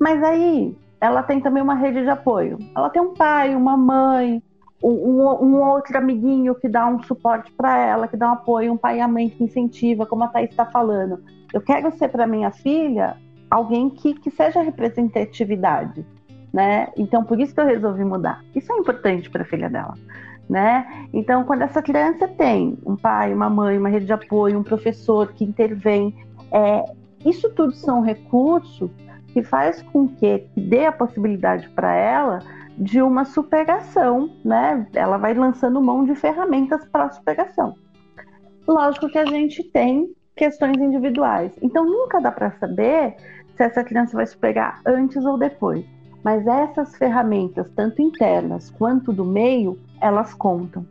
[0.00, 2.58] Mas aí ela tem também uma rede de apoio.
[2.74, 4.42] Ela tem um pai, uma mãe,
[4.82, 8.76] um, um outro amiguinho que dá um suporte para ela, que dá um apoio, um
[8.76, 11.22] pai e a mãe que incentiva, como a Thaís está falando.
[11.52, 13.16] Eu quero ser para minha filha
[13.50, 16.04] alguém que, que seja representatividade.
[16.52, 16.88] Né?
[16.96, 18.42] Então, por isso que eu resolvi mudar.
[18.54, 19.94] Isso é importante para a filha dela
[20.48, 21.08] né?
[21.12, 25.32] Então, quando essa criança tem um pai, uma mãe, uma rede de apoio, um professor
[25.32, 26.14] que intervém,
[26.52, 26.84] é,
[27.24, 28.90] isso tudo são recursos
[29.32, 32.38] que faz com que, que dê a possibilidade para ela
[32.78, 34.86] de uma superação, né?
[34.94, 37.74] Ela vai lançando mão de ferramentas para superação.
[38.66, 43.16] Lógico que a gente tem questões individuais, então nunca dá para saber
[43.56, 45.84] se essa criança vai superar antes ou depois.
[46.26, 50.84] Mas essas ferramentas, tanto internas quanto do meio, elas contam.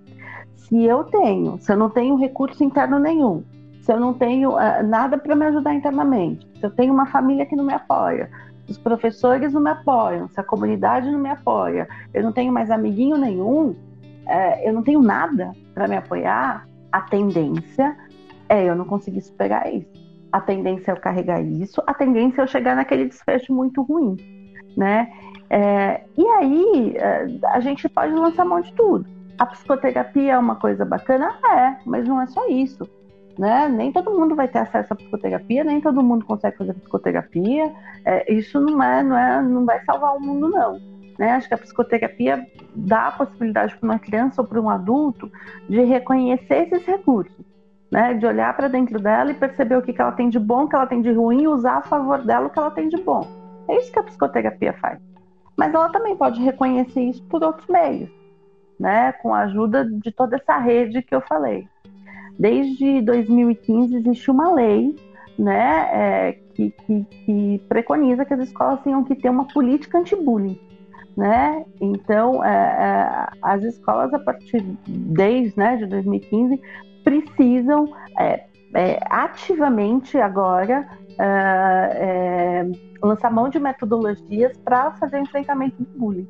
[0.55, 3.43] Se eu tenho, se eu não tenho recurso interno nenhum,
[3.81, 7.45] se eu não tenho uh, nada para me ajudar internamente, se eu tenho uma família
[7.45, 8.29] que não me apoia,
[8.65, 12.53] se os professores não me apoiam, se a comunidade não me apoia, eu não tenho
[12.53, 17.93] mais amiguinho nenhum, uh, eu não tenho nada para me apoiar, a tendência
[18.47, 19.91] é eu não conseguir superar isso.
[20.31, 24.15] A tendência é eu carregar isso, a tendência é eu chegar naquele desfecho muito ruim,
[24.77, 25.11] né?
[25.49, 29.05] É, e aí é, a gente pode lançar mão de tudo.
[29.37, 31.35] A psicoterapia é uma coisa bacana?
[31.51, 32.87] É, mas não é só isso.
[33.37, 33.67] Né?
[33.67, 37.71] Nem todo mundo vai ter acesso à psicoterapia, nem todo mundo consegue fazer psicoterapia.
[38.05, 40.79] É, isso não é, não é, não vai salvar o mundo, não.
[41.19, 41.31] Né?
[41.31, 45.29] Acho que a psicoterapia dá a possibilidade para uma criança ou para um adulto
[45.69, 47.45] de reconhecer esses recursos,
[47.91, 48.13] né?
[48.13, 50.69] De olhar para dentro dela e perceber o que, que ela tem de bom, o
[50.69, 52.97] que ela tem de ruim, e usar a favor dela o que ela tem de
[52.97, 53.25] bom.
[53.69, 54.99] É isso que a psicoterapia faz
[55.57, 58.09] mas ela também pode reconhecer isso por outros meios,
[58.79, 59.11] né?
[59.13, 61.67] Com a ajuda de toda essa rede que eu falei.
[62.37, 64.95] Desde 2015 existe uma lei,
[65.37, 70.59] né, é, que, que, que, preconiza que as escolas tenham que ter uma política anti-bullying,
[71.15, 71.65] né?
[71.79, 76.61] Então, é, é, as escolas a partir desde, né, de 2015
[77.03, 80.87] precisam é, é, ativamente agora
[81.23, 82.65] é,
[83.01, 86.27] lançar mão de metodologias para fazer enfrentamento do bullying,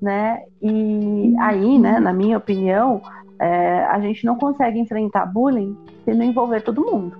[0.00, 0.42] né?
[0.60, 3.02] E aí, né, na minha opinião,
[3.38, 7.16] é, a gente não consegue enfrentar bullying se não envolver todo mundo,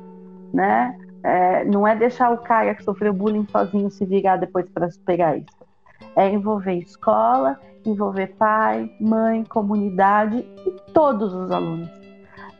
[0.53, 0.97] né?
[1.23, 5.39] É, não é deixar o cara que sofreu bullying sozinho se virar depois para superar
[5.39, 5.67] isso.
[6.15, 12.06] É envolver escola, envolver pai, mãe, comunidade e todos os alunos.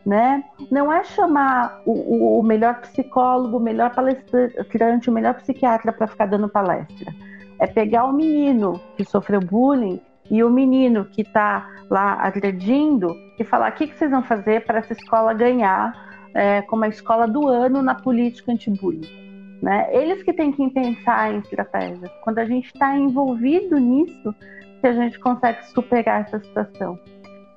[0.07, 0.41] Né?
[0.71, 6.27] Não é chamar o, o melhor psicólogo, o melhor palestrante, o melhor psiquiatra para ficar
[6.27, 7.13] dando palestra.
[7.59, 9.99] É pegar o menino que sofreu bullying
[10.31, 14.65] e o menino que está lá agredindo e falar o que, que vocês vão fazer
[14.65, 15.93] para essa escola ganhar
[16.33, 19.59] é, como a escola do ano na política anti-bullying.
[19.61, 19.89] Né?
[19.91, 22.09] Eles que têm que pensar em estratégias.
[22.23, 24.33] Quando a gente está envolvido nisso,
[24.79, 26.97] que a gente consegue superar essa situação.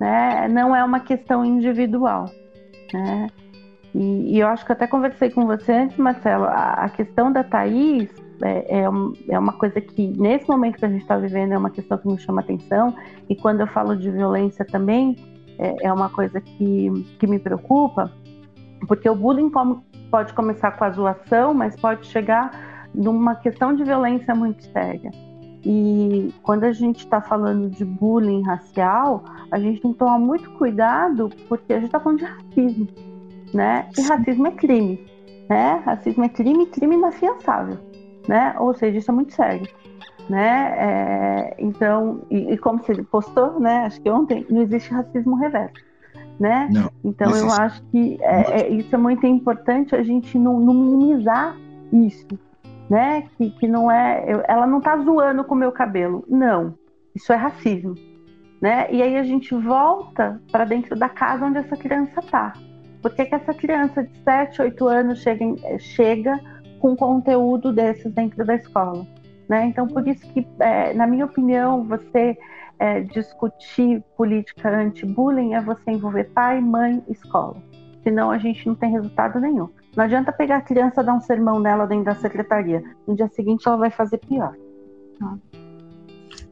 [0.01, 0.49] Né?
[0.49, 2.25] Não é uma questão individual.
[2.93, 3.27] Né?
[3.93, 7.43] E, e, eu acho que até conversei com você antes, Marcelo, a, a questão da
[7.43, 8.09] Thaís
[8.41, 8.83] é, é,
[9.29, 12.07] é, uma coisa que, nesse momento que a gente está vivendo, é uma questão que
[12.07, 12.95] me chama atenção.
[13.29, 15.15] E quando eu falo de violência também,
[15.59, 18.11] é, é uma coisa que, que me preocupa,
[18.87, 19.51] porque o bullying
[20.09, 25.11] pode começar com a zoação, mas pode chegar numa questão de violência muito séria.
[25.63, 30.49] E quando a gente está falando de bullying racial, a gente tem que tomar muito
[30.53, 32.87] cuidado, porque a gente está falando de racismo,
[33.53, 33.87] né?
[33.97, 35.07] E racismo é crime,
[35.47, 35.81] né?
[35.85, 37.77] Racismo é crime, crime inafiançável,
[38.27, 38.55] né?
[38.57, 39.67] Ou seja, isso é muito sério,
[40.27, 40.73] né?
[40.77, 43.85] É, então, e, e, como você postou, né?
[43.85, 45.75] Acho que ontem não existe racismo reverso,
[46.39, 46.69] né?
[46.71, 50.73] Não, então eu acho que é, é, isso é muito importante a gente não, não
[50.73, 51.55] minimizar
[51.93, 52.27] isso,
[52.91, 53.23] né?
[53.37, 54.25] Que, que não é.
[54.27, 56.25] Eu, ela não tá zoando com o meu cabelo.
[56.27, 56.77] Não.
[57.15, 57.95] Isso é racismo.
[58.61, 58.85] Né?
[58.91, 62.51] E aí a gente volta para dentro da casa onde essa criança tá.
[63.01, 65.45] Por que, que essa criança de 7, 8 anos chega,
[65.79, 66.37] chega
[66.79, 69.07] com conteúdo desses dentro da escola?
[69.47, 69.67] Né?
[69.67, 72.37] Então, por isso que, é, na minha opinião, você
[72.77, 77.55] é, discutir política anti-bullying é você envolver pai, mãe, escola.
[78.03, 79.69] Senão a gente não tem resultado nenhum.
[79.95, 82.83] Não adianta pegar a criança dar um sermão nela dentro da secretaria.
[83.07, 84.55] No dia seguinte ela vai fazer pior.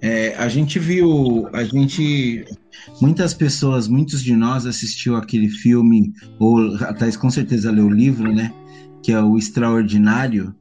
[0.01, 2.45] É, a gente viu, a gente,
[3.01, 8.31] muitas pessoas, muitos de nós assistiu aquele filme, ou até com certeza leu o livro,
[8.31, 8.53] né?
[9.01, 10.53] Que é o Extraordinário,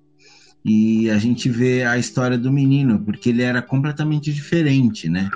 [0.64, 5.30] e a gente vê a história do menino, porque ele era completamente diferente, né?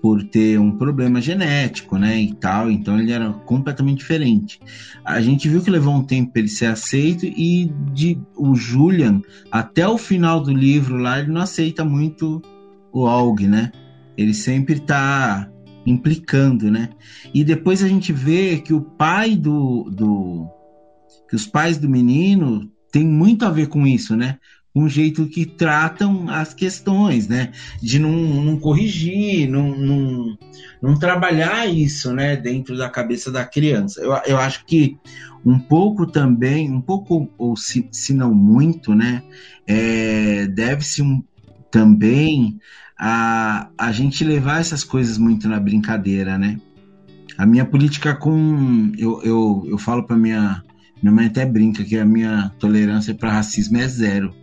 [0.00, 4.60] Por ter um problema genético, né, e tal, então ele era completamente diferente.
[5.04, 9.20] A gente viu que levou um tempo para ele ser aceito e de o Julian
[9.50, 12.42] até o final do livro lá ele não aceita muito
[12.92, 13.72] o Aug, né?
[14.16, 15.50] Ele sempre está
[15.84, 16.90] implicando, né?
[17.32, 20.48] E depois a gente vê que o pai do, do
[21.28, 24.38] que os pais do menino tem muito a ver com isso, né?
[24.76, 27.50] Um jeito que tratam as questões, né?
[27.80, 30.38] De não, não corrigir, não, não,
[30.82, 32.36] não, trabalhar isso, né?
[32.36, 34.02] Dentro da cabeça da criança.
[34.02, 34.98] Eu, eu acho que
[35.42, 39.22] um pouco também, um pouco, ou se, se não muito, né?
[39.66, 41.24] É, Deve-se um,
[41.70, 42.58] também
[42.98, 46.60] a, a gente levar essas coisas muito na brincadeira, né?
[47.38, 48.92] A minha política com.
[48.98, 50.62] Eu, eu, eu falo para minha.
[51.02, 54.34] Minha mãe até brinca que a minha tolerância para racismo é zero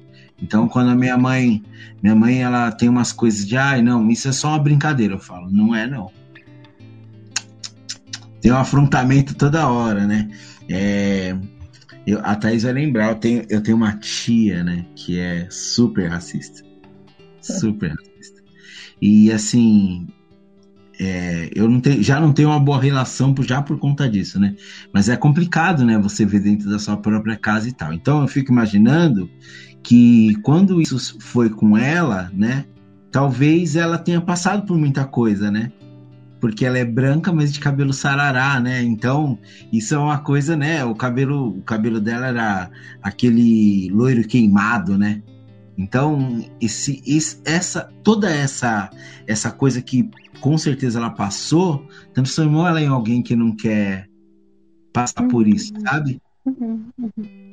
[0.44, 1.64] então, quando a minha mãe,
[2.02, 5.20] minha mãe, ela tem umas coisas de, ai, não, isso é só uma brincadeira, eu
[5.20, 6.12] falo, não é não.
[8.42, 10.30] Tem um afrontamento toda hora, né?
[10.70, 11.34] É,
[12.06, 16.10] eu, a Thaís vai lembrar, eu tenho, eu tenho uma tia, né, que é super
[16.10, 16.62] racista.
[17.40, 18.44] Super racista.
[19.02, 20.08] E assim,
[21.00, 24.56] é, eu não tenho, já não tenho uma boa relação já por conta disso, né?
[24.94, 25.98] Mas é complicado, né?
[26.00, 27.94] Você ver dentro da sua própria casa e tal.
[27.94, 29.30] Então eu fico imaginando
[29.84, 32.66] que quando isso foi com ela, né?
[33.12, 35.72] Talvez ela tenha passado por muita coisa, né?
[36.40, 38.82] Porque ela é branca, mas de cabelo sarará, né?
[38.82, 39.38] Então,
[39.72, 40.84] isso é uma coisa, né?
[40.84, 45.22] O cabelo, o cabelo dela era aquele loiro queimado, né?
[45.78, 48.90] Então, esse, esse, essa, toda essa,
[49.28, 54.10] essa coisa que com certeza ela passou, transformou ela em alguém que não quer
[54.92, 56.22] passar por isso, sabe?
[56.46, 57.44] Uhum, uhum.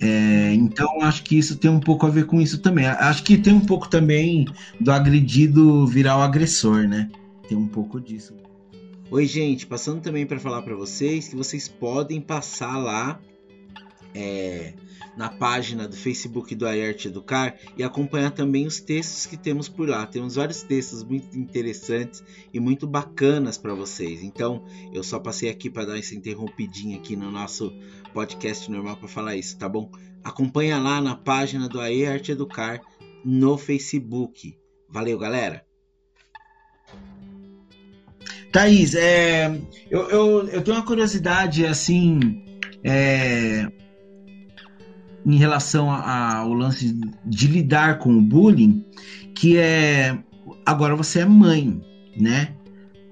[0.00, 2.86] É, então acho que isso tem um pouco a ver com isso também.
[2.86, 4.46] Acho que tem um pouco também
[4.80, 7.10] do agredido virar o agressor, né?
[7.48, 8.34] Tem um pouco disso.
[9.10, 13.20] Oi, gente, passando também para falar para vocês que vocês podem passar lá
[14.12, 14.74] é,
[15.16, 19.88] na página do Facebook do Ayarte Educar e acompanhar também os textos que temos por
[19.88, 20.06] lá.
[20.06, 22.22] Temos vários textos muito interessantes
[22.52, 24.22] e muito bacanas para vocês.
[24.22, 27.72] Então, eu só passei aqui para dar essa interrompidinha aqui no nosso
[28.16, 29.90] podcast normal para falar isso, tá bom?
[30.24, 32.80] Acompanha lá na página do Ayarte Educar
[33.22, 34.56] no Facebook.
[34.88, 35.62] Valeu, galera!
[38.50, 39.60] Thaís, é,
[39.90, 42.42] eu, eu, eu tenho uma curiosidade assim.
[42.82, 43.70] É,
[45.26, 48.82] em relação ao lance de lidar com o bullying,
[49.34, 50.16] que é
[50.64, 51.82] agora você é mãe,
[52.16, 52.54] né?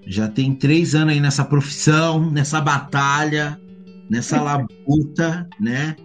[0.06, 3.60] Já tem três anos aí nessa profissão, nessa batalha,
[4.08, 5.96] nessa labuta, né?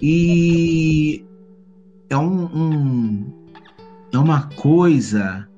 [0.00, 1.24] E
[2.10, 3.32] é um, um
[4.12, 5.48] é uma coisa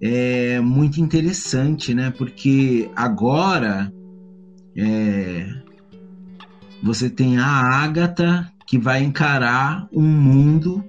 [0.00, 2.10] é, muito interessante, né?
[2.10, 3.92] Porque agora
[4.76, 5.46] é,
[6.82, 10.82] você tem a Ágata que vai encarar um mundo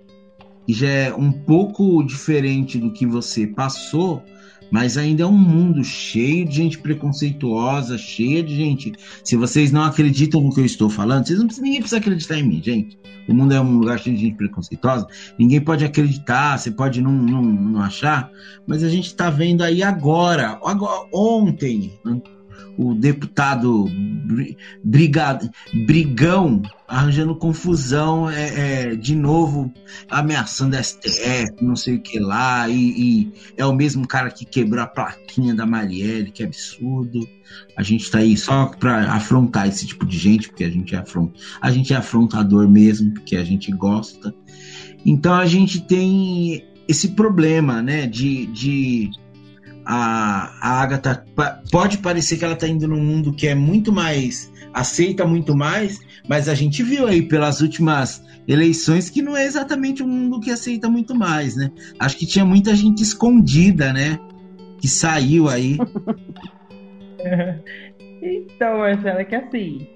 [0.65, 4.23] que já é um pouco diferente do que você passou,
[4.73, 8.91] mas ainda é um mundo cheio de gente preconceituosa, cheio de gente.
[9.23, 12.39] Se vocês não acreditam no que eu estou falando, vocês não precisam, ninguém precisa acreditar
[12.39, 12.97] em mim, gente.
[13.29, 15.05] O mundo é um lugar cheio de gente preconceituosa.
[15.37, 18.31] Ninguém pode acreditar, você pode não, não, não achar,
[18.65, 21.93] mas a gente está vendo aí agora, agora ontem,
[22.77, 23.89] o deputado
[25.85, 29.71] brigão arranjando confusão, é, é, de novo
[30.09, 34.45] ameaçando a STF, não sei o que lá, e, e, é o mesmo cara que
[34.45, 37.27] quebrou a plaquinha da Marielle, que absurdo.
[37.75, 40.97] A gente tá aí só para afrontar esse tipo de gente, porque a gente é
[40.99, 44.33] afront, a gente é afrontador mesmo, porque a gente gosta.
[45.05, 49.11] Então a gente tem esse problema, né, de, de
[49.85, 51.25] a, a Agatha
[51.71, 55.99] pode parecer que ela está indo num mundo que é muito mais aceita muito mais,
[56.27, 60.49] mas a gente viu aí pelas últimas eleições que não é exatamente um mundo que
[60.49, 61.71] aceita muito mais, né?
[61.99, 64.19] Acho que tinha muita gente escondida, né?
[64.79, 65.77] Que saiu aí.
[68.21, 69.87] então, Marcela, é que assim.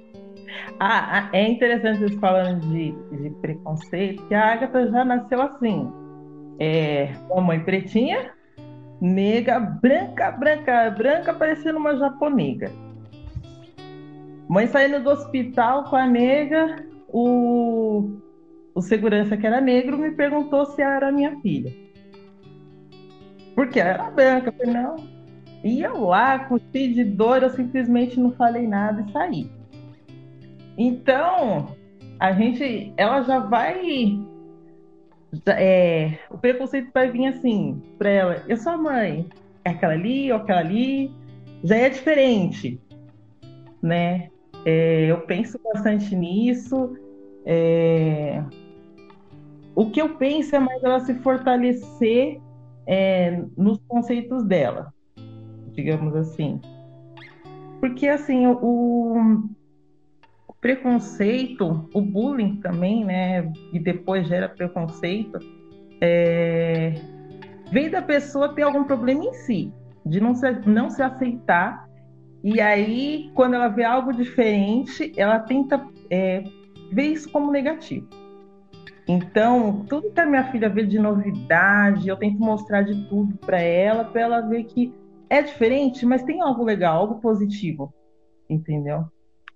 [0.79, 5.91] Ah, é interessante vocês falando de, de preconceito, que a Agatha já nasceu assim.
[6.59, 8.31] É, uma mãe pretinha,
[8.99, 12.71] nega, branca, branca, branca, parecendo uma japonesa.
[14.47, 18.17] Mãe saindo do hospital com a nega, o,
[18.73, 21.71] o segurança que era negro me perguntou se era minha filha.
[23.53, 24.49] Porque ela era branca.
[24.49, 24.95] Eu falei, não.
[25.63, 29.51] E eu lá, com cheio de dor, eu simplesmente não falei nada e saí.
[30.77, 31.75] Então,
[32.19, 34.19] a gente, ela já vai
[35.47, 39.27] é, o preconceito vai vir assim para ela: eu sou a mãe,
[39.65, 41.11] é aquela ali ou aquela ali,
[41.63, 42.79] já é diferente,
[43.81, 44.29] né?
[44.65, 46.97] É, eu penso bastante nisso.
[47.45, 48.43] É,
[49.75, 52.41] o que eu penso é mais ela se fortalecer
[52.85, 54.93] é, nos conceitos dela,
[55.71, 56.59] digamos assim.
[57.79, 59.43] Porque assim, o,
[60.59, 63.51] preconceito, o bullying também, né?
[63.71, 65.39] E depois gera preconceito,
[66.01, 66.93] é,
[67.71, 69.71] vem da pessoa ter algum problema em si,
[70.05, 71.87] de não se, não se aceitar.
[72.43, 76.43] E aí, quando ela vê algo diferente, ela tenta é,
[76.91, 78.07] ver isso como negativo.
[79.07, 83.59] Então, tudo que a minha filha vê de novidade, eu tento mostrar de tudo para
[83.59, 84.93] ela, para ela ver que
[85.29, 87.93] é diferente, mas tem algo legal, algo positivo,
[88.49, 89.05] entendeu?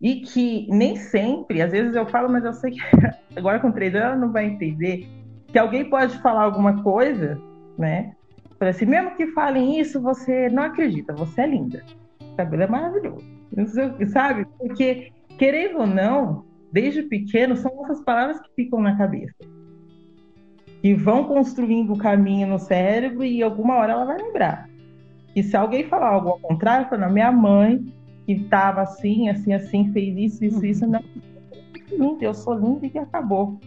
[0.02, 2.80] E que nem sempre, às vezes eu falo, mas eu sei que
[3.36, 5.08] agora com três anos ela não vai entender,
[5.48, 7.40] que alguém pode falar alguma coisa,
[7.78, 8.14] né?
[8.58, 11.84] Para assim, mesmo que falem isso, você não acredita, você é linda.
[12.22, 13.26] O cabelo é maravilhoso.
[14.12, 14.46] Sabe?
[14.58, 19.36] Porque, querendo ou não, desde pequeno, são essas palavras que ficam na cabeça.
[20.82, 24.70] Que vão construindo o caminho no cérebro e alguma hora ela vai lembrar.
[25.36, 27.84] E se alguém falar algo ao contrário, fala, minha mãe
[28.36, 31.04] que estava assim, assim, assim, fez isso, isso, isso, não.
[31.92, 33.60] Linda, eu sou linda e acabou.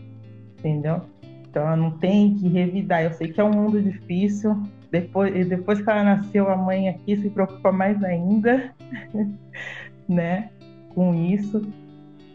[0.58, 1.02] Entendeu?
[1.48, 3.02] Então não tem que revidar.
[3.02, 4.56] Eu sei que é um mundo difícil.
[4.90, 8.72] Depois, depois que ela nasceu, a mãe aqui se preocupa mais ainda,
[10.08, 10.50] né?
[10.94, 11.62] Com isso.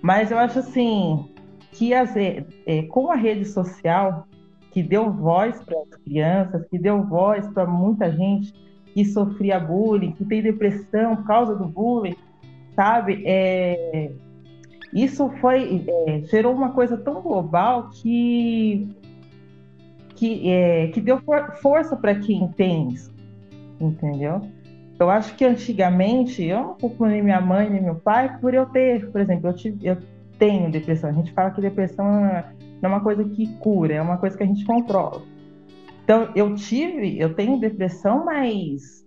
[0.01, 1.29] Mas eu acho assim
[1.71, 4.27] que as, é, com a rede social,
[4.71, 8.53] que deu voz para as crianças, que deu voz para muita gente,
[8.99, 12.17] que sofria bullying, que tem depressão por causa do bullying,
[12.75, 13.23] sabe?
[13.25, 14.11] É,
[14.93, 18.89] isso foi é, gerou uma coisa tão global que
[20.17, 23.09] que, é, que deu for, força para quem tem isso,
[23.79, 24.41] entendeu?
[24.99, 28.65] Eu acho que antigamente eu não culpo nem minha mãe nem meu pai por eu
[28.65, 29.97] ter, por exemplo, eu, tive, eu
[30.37, 31.09] tenho depressão.
[31.09, 32.27] A gente fala que depressão não
[32.83, 35.21] é uma coisa que cura, é uma coisa que a gente controla.
[36.09, 39.05] Então, eu tive, eu tenho depressão, mas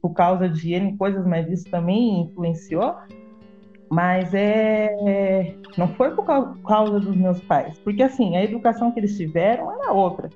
[0.00, 2.94] por causa de N coisas, mas isso também influenciou.
[3.90, 6.24] Mas é, não foi por
[6.62, 10.30] causa dos meus pais, porque assim, a educação que eles tiveram era outra.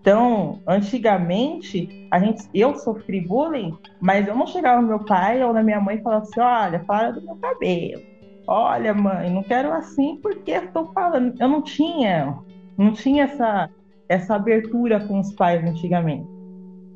[0.00, 5.52] Então, antigamente, a gente, eu sofri bullying, mas eu não chegava no meu pai ou
[5.52, 8.02] na minha mãe e falava assim: olha, fala do meu cabelo.
[8.44, 11.40] Olha, mãe, não quero assim porque estou falando.
[11.40, 12.36] Eu não tinha,
[12.76, 13.70] não tinha essa
[14.10, 16.28] essa abertura com os pais antigamente.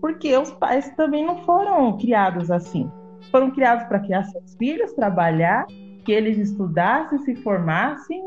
[0.00, 2.90] Porque os pais também não foram criados assim.
[3.30, 5.64] Foram criados para criar seus filhos, trabalhar
[6.04, 8.20] que eles estudassem, se formassem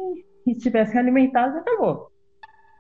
[0.46, 2.08] e estivessem alimentados e acabou.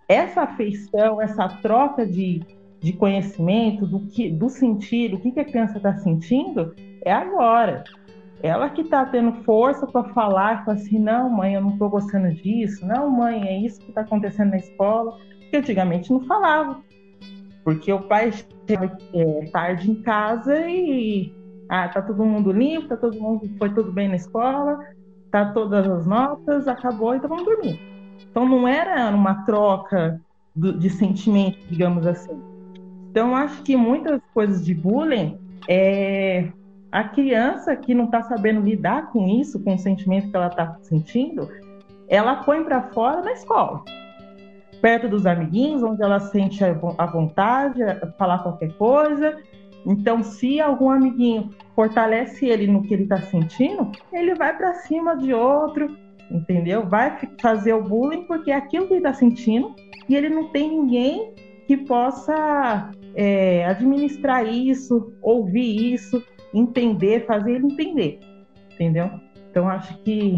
[0.07, 2.41] Essa afeição, essa troca de,
[2.79, 7.83] de conhecimento, do que do sentir, o que, que a criança está sentindo, é agora.
[8.41, 12.33] Ela que está tendo força para falar, falar assim, não, mãe, eu não estou gostando
[12.33, 15.17] disso, não, mãe, é isso que está acontecendo na escola,
[15.47, 16.81] porque antigamente não falava.
[17.63, 21.33] Porque o pai chega é, tarde em casa e
[21.69, 24.79] ah, tá todo mundo limpo, tá todo mundo, foi tudo bem na escola,
[25.31, 27.79] tá todas as notas, acabou, então vamos dormir.
[28.29, 30.21] Então não era uma troca
[30.55, 32.41] do, de sentimento, digamos assim.
[33.09, 35.37] Então acho que muitas coisas de bullying
[35.67, 36.49] é
[36.91, 40.77] a criança que não está sabendo lidar com isso, com o sentimento que ela está
[40.81, 41.49] sentindo,
[42.07, 43.83] ela põe para fora na escola,
[44.81, 49.37] perto dos amiguinhos, onde ela sente a vontade de falar qualquer coisa.
[49.85, 55.15] Então, se algum amiguinho fortalece ele no que ele está sentindo, ele vai para cima
[55.15, 55.95] de outro,
[56.29, 56.85] entendeu?
[56.85, 59.73] Vai fazer o bullying porque é aquilo que ele está sentindo
[60.09, 61.33] e ele não tem ninguém
[61.65, 66.21] que possa é, administrar isso, ouvir isso
[66.53, 68.19] entender, fazer ele entender,
[68.73, 69.09] entendeu?
[69.49, 70.37] Então acho que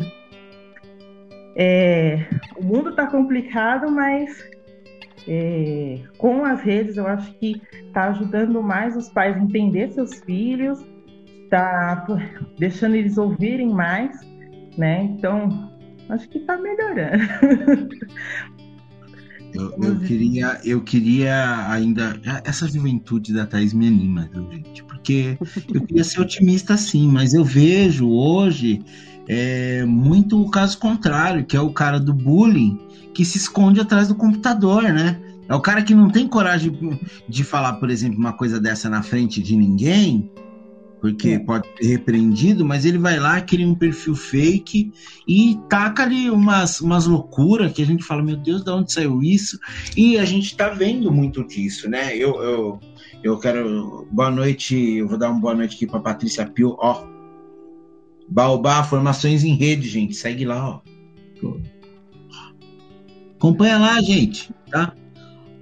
[1.61, 4.41] é, o mundo está complicado, mas
[5.27, 10.21] é, com as redes eu acho que está ajudando mais os pais a entender seus
[10.21, 10.79] filhos,
[11.43, 12.07] está
[12.57, 14.17] deixando eles ouvirem mais,
[14.77, 15.03] né?
[15.03, 15.69] Então
[16.07, 17.89] acho que está melhorando.
[19.51, 22.21] Eu, eu, queria, eu queria ainda.
[22.43, 24.83] Essa juventude da Thaís me anima, viu, gente?
[24.83, 25.39] Porque
[25.73, 28.83] eu queria ser otimista sim, mas eu vejo hoje
[29.29, 32.79] é, muito o caso contrário, que é o cara do bullying
[33.13, 35.21] que se esconde atrás do computador, né?
[35.47, 39.03] É o cara que não tem coragem de falar, por exemplo, uma coisa dessa na
[39.03, 40.31] frente de ninguém,
[40.99, 41.39] porque é.
[41.39, 44.91] pode ser repreendido, mas ele vai lá, cria um perfil fake
[45.27, 49.21] e taca ali umas, umas loucuras que a gente fala, meu Deus, de onde saiu
[49.21, 49.59] isso?
[49.95, 52.15] E a gente tá vendo muito disso, né?
[52.15, 52.79] Eu, eu,
[53.23, 54.07] eu quero.
[54.11, 57.18] Boa noite, eu vou dar uma boa noite aqui pra Patrícia Pio, ó.
[58.29, 60.15] Baobá, formações em rede, gente.
[60.15, 60.81] Segue lá, ó.
[63.35, 64.93] Acompanha lá, gente, tá?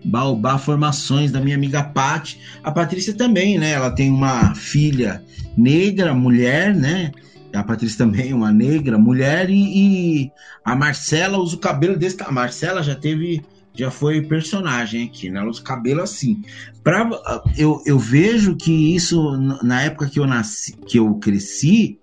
[0.04, 2.40] Baobá Formações, da minha amiga Pati.
[2.64, 3.72] A Patrícia também, né?
[3.72, 5.24] Ela tem uma filha
[5.56, 7.12] negra, mulher, né?
[7.54, 10.32] A Patrícia também, uma negra, mulher, e, e
[10.64, 12.18] a Marcela usa o cabelo desse.
[12.24, 13.44] A Marcela já teve,
[13.74, 15.40] já foi personagem aqui, né?
[15.40, 16.42] Ela usa o cabelo assim.
[16.84, 17.10] Pra,
[17.58, 22.00] eu, eu vejo que isso, na época que eu nasci, que eu cresci,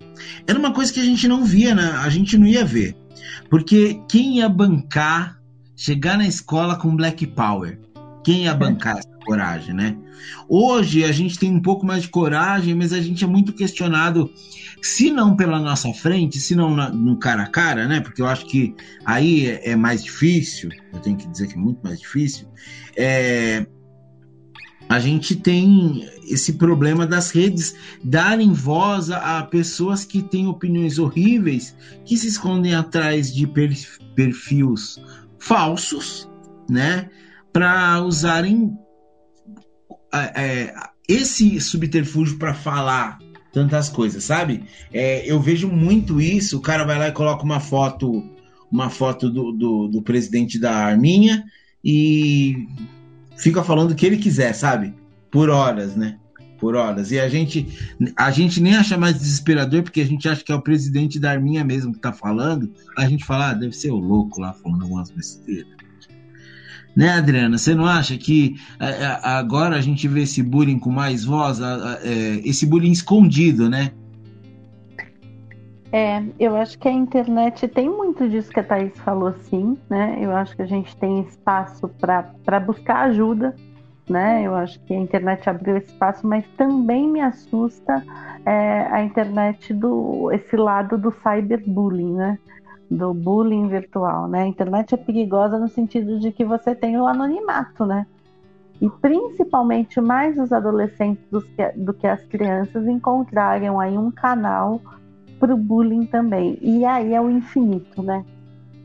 [0.46, 1.90] era uma coisa que a gente não via, né?
[2.02, 2.96] A gente não ia ver.
[3.50, 5.38] Porque quem ia bancar
[5.76, 7.78] chegar na escola com Black Power?
[8.22, 9.96] Quem ia bancar essa coragem, né?
[10.48, 14.30] Hoje a gente tem um pouco mais de coragem, mas a gente é muito questionado,
[14.80, 18.00] se não pela nossa frente, se não na, no cara a cara, né?
[18.00, 21.58] Porque eu acho que aí é, é mais difícil, eu tenho que dizer que é
[21.58, 22.48] muito mais difícil.
[22.96, 23.66] É,
[24.88, 31.74] a gente tem esse problema das redes darem voz a pessoas que têm opiniões horríveis,
[32.04, 35.00] que se escondem atrás de perfis
[35.38, 36.28] falsos,
[36.68, 37.10] né?
[37.54, 38.76] para usarem
[40.12, 40.74] é,
[41.08, 43.20] esse subterfúgio para falar
[43.52, 44.64] tantas coisas, sabe?
[44.92, 46.58] É, eu vejo muito isso.
[46.58, 48.24] O cara vai lá e coloca uma foto,
[48.72, 51.44] uma foto do, do, do presidente da Arminha
[51.84, 52.66] e
[53.36, 54.94] fica falando o que ele quiser, sabe?
[55.30, 56.18] Por horas, né?
[56.58, 57.10] Por horas.
[57.10, 57.66] E a gente,
[58.16, 61.30] a gente nem acha mais desesperador, porque a gente acha que é o presidente da
[61.30, 62.72] Arminha mesmo que tá falando.
[62.96, 65.74] A gente fala, ah, deve ser o louco lá falando algumas besteiras.
[66.96, 67.58] Né, Adriana?
[67.58, 71.58] Você não acha que é, é, agora a gente vê esse bullying com mais voz,
[71.60, 73.90] é, esse bullying escondido, né?
[75.96, 80.18] É, eu acho que a internet tem muito disso que a Thaís falou, sim, né?
[80.20, 83.54] Eu acho que a gente tem espaço para buscar ajuda,
[84.10, 84.42] né?
[84.42, 88.04] Eu acho que a internet abriu espaço, mas também me assusta
[88.44, 92.38] é, a internet do esse lado do cyberbullying, né?
[92.90, 94.42] do bullying virtual, né?
[94.42, 98.04] A internet é perigosa no sentido de que você tem o anonimato, né?
[98.80, 104.80] E principalmente mais os adolescentes do que, do que as crianças encontrarem aí um canal
[105.44, 106.58] para o bullying também.
[106.62, 108.24] E aí é o infinito, né?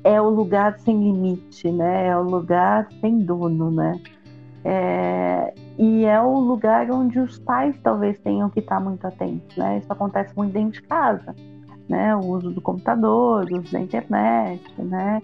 [0.03, 2.07] É o lugar sem limite, né?
[2.07, 3.99] É o lugar sem dono, né?
[4.65, 5.53] É...
[5.77, 9.77] E é o lugar onde os pais talvez tenham que estar muito atentos, né?
[9.77, 11.33] Isso acontece muito dentro de casa
[11.89, 12.15] né?
[12.15, 15.21] O uso do computador, o uso da internet, né?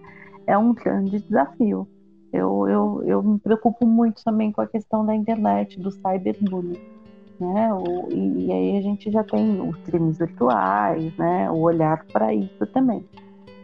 [0.48, 1.88] É um grande desafio.
[2.34, 6.95] Eu, eu, eu me preocupo muito também com a questão da internet, do cyberbullying.
[7.40, 7.74] Né?
[7.74, 11.50] O, e, e, aí a gente já tem os crimes virtuais, né?
[11.52, 13.04] O olhar para isso também,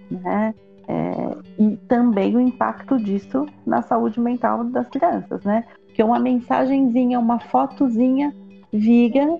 [0.10, 0.54] né?
[0.88, 1.14] É,
[1.58, 5.64] e também o impacto disso na saúde mental das crianças, né?
[5.86, 8.36] Porque uma mensagenzinha, uma fotozinha
[8.74, 9.38] vira,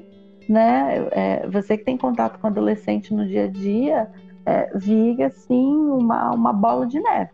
[0.48, 1.08] né?
[1.12, 4.10] É, você que tem contato com adolescente no dia a dia,
[4.46, 7.32] é, vira assim uma, uma bola de neve,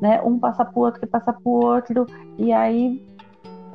[0.00, 0.20] né?
[0.22, 2.06] Um passa o outro, que passa o outro,
[2.38, 3.04] e aí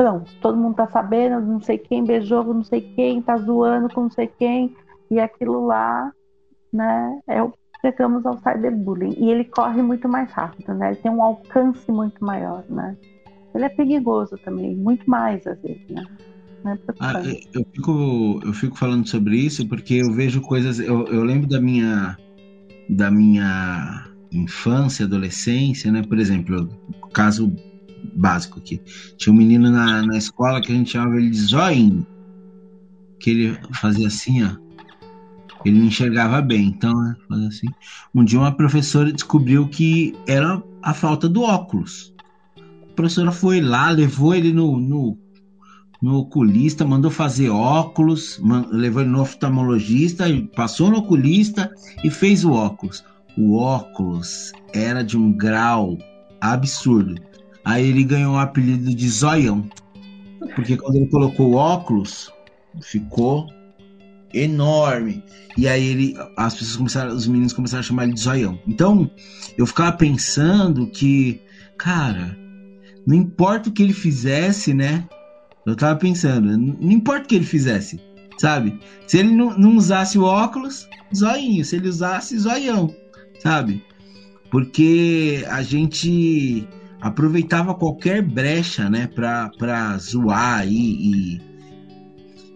[0.02, 4.02] pronto, todo mundo tá sabendo, não sei quem beijou, não sei quem, tá zoando com
[4.02, 4.76] não sei quem,
[5.12, 6.12] e aquilo lá,
[6.74, 9.16] né, é o chegamos ao cyberbullying.
[9.18, 10.92] E ele corre muito mais rápido, né?
[10.92, 12.96] Ele tem um alcance muito maior, né?
[13.56, 16.04] Ele é perigoso também, muito mais às vezes, né?
[16.64, 17.14] É ah,
[17.56, 20.80] eu, fico, eu fico falando sobre isso porque eu vejo coisas.
[20.80, 22.16] Eu, eu lembro da minha,
[22.88, 26.04] da minha infância, adolescência, né?
[26.04, 26.70] Por exemplo,
[27.12, 27.52] caso
[28.14, 28.82] básico aqui.
[29.18, 32.06] Tinha um menino na, na escola que a gente chamava ele de Zoinho.
[33.20, 34.56] Que ele fazia assim, ó.
[35.64, 37.68] Ele não enxergava bem, então, né, fazia assim.
[38.14, 42.14] Um dia uma professora descobriu que era a falta do óculos.
[42.58, 45.18] A professora foi lá, levou ele no, no,
[46.02, 50.26] no oculista, mandou fazer óculos, man, levou ele no oftalmologista,
[50.56, 51.72] passou no oculista
[52.04, 53.04] e fez o óculos.
[53.38, 55.98] O óculos era de um grau
[56.42, 57.16] absurdo.
[57.64, 59.70] Aí ele ganhou o apelido de Zoião.
[60.56, 62.32] Porque quando ele colocou o óculos,
[62.82, 63.48] ficou
[64.34, 65.24] enorme.
[65.58, 68.60] E aí ele, as pessoas começaram, os meninos começaram a chamar ele de Zoião.
[68.68, 69.10] Então,
[69.58, 71.42] eu ficava pensando que,
[71.78, 72.38] cara,
[73.06, 75.08] não importa o que ele fizesse, né?
[75.66, 78.00] Eu tava pensando, não importa o que ele fizesse,
[78.38, 78.80] sabe?
[79.06, 81.64] Se ele não, não usasse o óculos, zoinho.
[81.64, 82.94] Se ele usasse, zoião,
[83.40, 83.84] sabe?
[84.50, 86.68] Porque a gente
[87.02, 91.42] aproveitava qualquer brecha, né, pra zoar e, e,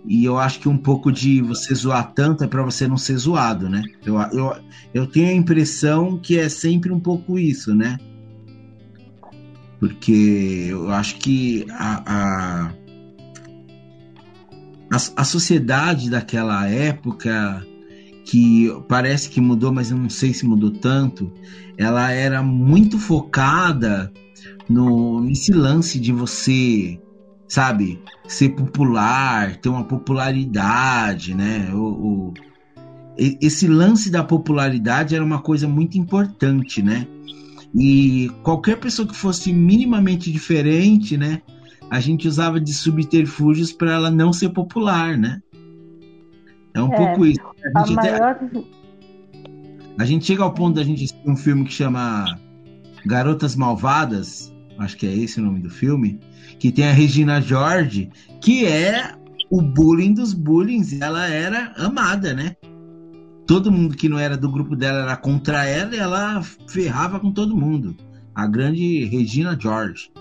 [0.06, 3.18] e eu acho que um pouco de você zoar tanto é para você não ser
[3.18, 3.82] zoado, né?
[4.06, 4.56] Eu, eu,
[4.94, 7.98] eu tenho a impressão que é sempre um pouco isso, né?
[9.80, 12.72] Porque eu acho que a, a,
[14.92, 17.66] a, a sociedade daquela época
[18.26, 21.32] que parece que mudou, mas eu não sei se mudou tanto,
[21.78, 24.12] ela era muito focada
[24.70, 27.00] no nesse lance de você,
[27.48, 31.70] sabe, ser popular, ter uma popularidade, né?
[31.74, 32.34] O, o,
[33.18, 37.08] esse lance da popularidade era uma coisa muito importante, né?
[37.74, 41.42] E qualquer pessoa que fosse minimamente diferente, né?
[41.90, 45.42] A gente usava de subterfúgios para ela não ser popular, né?
[46.74, 47.40] É um é, pouco isso.
[47.76, 48.22] A gente, a, maior...
[48.22, 48.64] até...
[49.98, 52.40] a gente chega ao ponto da gente assistir um filme que chama
[53.06, 56.20] Garotas Malvadas, acho que é esse o nome do filme,
[56.60, 58.10] que tem a Regina George,
[58.42, 59.14] que é
[59.50, 62.56] o bullying dos bullying, ela era amada, né?
[63.48, 67.32] Todo mundo que não era do grupo dela era contra ela e ela ferrava com
[67.32, 67.96] todo mundo.
[68.34, 70.12] A grande Regina George,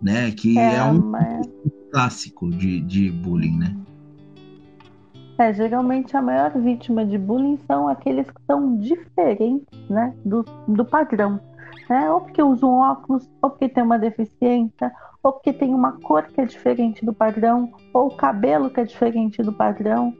[0.00, 0.30] né?
[0.30, 1.46] Que é, é um mas...
[1.92, 3.76] clássico de, de bullying, né?
[5.36, 10.84] É, geralmente a maior vítima de bullying são aqueles que são diferentes, né, do, do
[10.84, 11.40] padrão
[11.88, 12.10] né?
[12.10, 16.24] Ou porque usa um óculos, ou porque tem uma deficiência, ou porque tem uma cor
[16.24, 20.12] que é diferente do padrão, ou o cabelo que é diferente do padrão,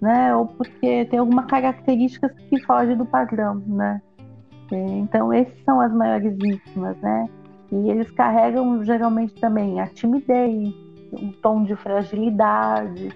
[0.00, 0.34] né?
[0.34, 4.00] Ou porque tem alguma característica que foge do padrão, né?
[4.70, 7.28] Então esses são as maiores vítimas, né?
[7.70, 10.74] E eles carregam geralmente também a timidez,
[11.12, 13.10] um tom de fragilidade,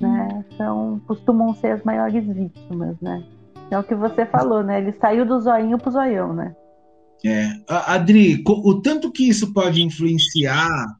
[0.00, 0.44] né?
[0.52, 3.22] Então costumam ser as maiores vítimas, né?
[3.70, 4.80] É o que você falou, né?
[4.80, 6.54] Ele saiu do zoinho pro zoião, né?
[7.24, 7.50] É.
[7.68, 10.96] Adri, o tanto que isso pode influenciar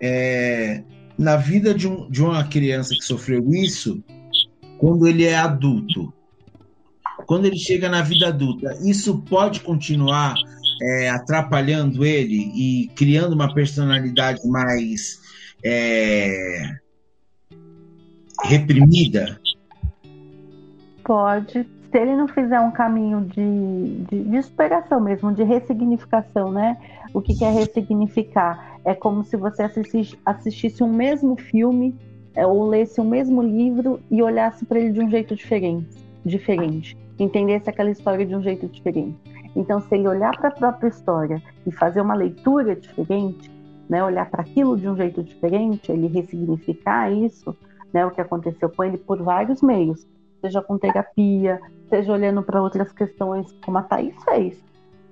[0.00, 0.82] é,
[1.18, 4.02] na vida de, um, de uma criança que sofreu isso
[4.78, 6.12] quando ele é adulto.
[7.26, 10.34] Quando ele chega na vida adulta, isso pode continuar
[10.82, 15.20] é, atrapalhando ele e criando uma personalidade mais
[15.64, 16.76] é,
[18.44, 19.40] reprimida?
[21.02, 26.76] Pode, se ele não fizer um caminho de, de, de superação mesmo, de ressignificação, né?
[27.14, 28.78] O que, que é ressignificar?
[28.84, 31.94] É como se você assistisse, assistisse um mesmo filme
[32.34, 35.96] é, ou lesse o um mesmo livro e olhasse para ele de um jeito diferente,
[36.24, 39.16] diferente, entendesse aquela história de um jeito diferente.
[39.56, 43.50] Então, se ele olhar para a própria história e fazer uma leitura diferente,
[43.88, 47.56] né, olhar para aquilo de um jeito diferente, ele ressignificar isso,
[47.92, 50.06] né, o que aconteceu com ele por vários meios,
[50.42, 51.58] seja com terapia,
[51.88, 54.58] seja olhando para outras questões, como a Thaís fez.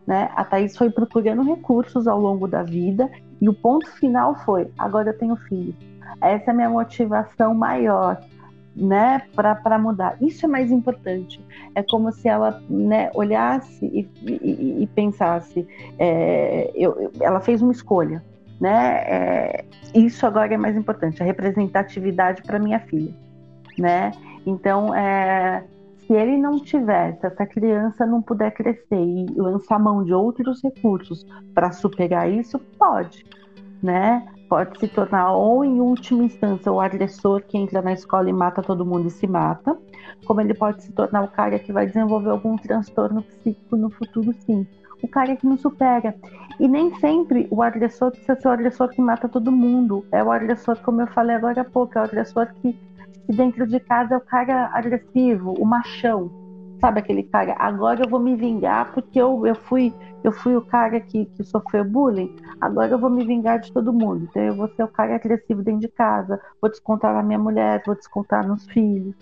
[0.06, 0.30] Né?
[0.34, 3.10] A Thaís foi procurando recursos ao longo da vida
[3.40, 5.74] e o ponto final foi: agora eu tenho filho.
[6.20, 8.20] essa é a minha motivação maior,
[8.76, 10.16] né, para mudar.
[10.20, 11.40] Isso é mais importante.
[11.74, 15.66] É como se ela né, olhasse e, e, e pensasse:
[15.98, 18.22] é, eu, eu, ela fez uma escolha,
[18.60, 18.96] né?
[19.06, 19.64] É,
[19.94, 23.12] isso agora é mais importante, a representatividade para minha filha,
[23.78, 24.12] né?
[24.46, 25.64] Então, é,
[26.06, 30.62] se ele não tiver, se essa criança não puder crescer e lançar mão de outros
[30.62, 31.24] recursos
[31.54, 33.24] para superar isso, pode,
[33.82, 34.26] né?
[34.48, 38.62] Pode se tornar, ou em última instância, o agressor que entra na escola e mata
[38.62, 39.76] todo mundo e se mata,
[40.26, 44.32] como ele pode se tornar o cara que vai desenvolver algum transtorno psíquico no futuro,
[44.46, 44.66] sim.
[45.02, 46.14] O cara que não supera.
[46.58, 50.04] E nem sempre o agressor precisa ser o agressor que mata todo mundo.
[50.12, 52.78] É o agressor, como eu falei agora há pouco, é o agressor que
[53.26, 56.30] que dentro de casa é o cara agressivo, o machão.
[56.80, 60.60] Sabe aquele cara, agora eu vou me vingar porque eu, eu, fui, eu fui o
[60.60, 64.28] cara que, que sofreu bullying, agora eu vou me vingar de todo mundo.
[64.28, 67.82] Então eu vou ser o cara agressivo dentro de casa, vou descontar na minha mulher,
[67.86, 69.14] vou descontar nos filhos.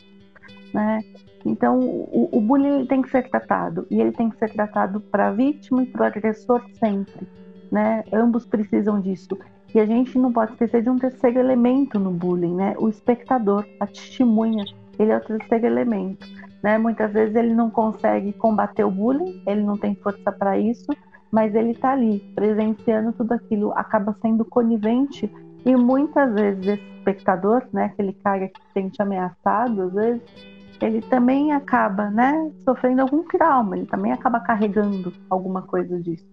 [0.74, 1.00] Né?
[1.44, 5.28] Então, o, o bullying tem que ser tratado, e ele tem que ser tratado para
[5.28, 7.28] a vítima e para o agressor sempre.
[7.70, 8.04] Né?
[8.12, 9.36] Ambos precisam disso.
[9.74, 12.74] E a gente não pode esquecer de um terceiro elemento no bullying, né?
[12.78, 14.64] O espectador, a testemunha,
[14.98, 16.26] ele é o terceiro elemento.
[16.62, 16.78] Né?
[16.78, 20.86] Muitas vezes ele não consegue combater o bullying, ele não tem força para isso,
[21.30, 25.30] mas ele está ali, presenciando tudo aquilo, acaba sendo conivente
[25.64, 30.22] e muitas vezes esse espectador, né, aquele cara que se sente ameaçado, às vezes,
[30.80, 36.26] ele também acaba, né, sofrendo algum trauma, ele também acaba carregando alguma coisa disso,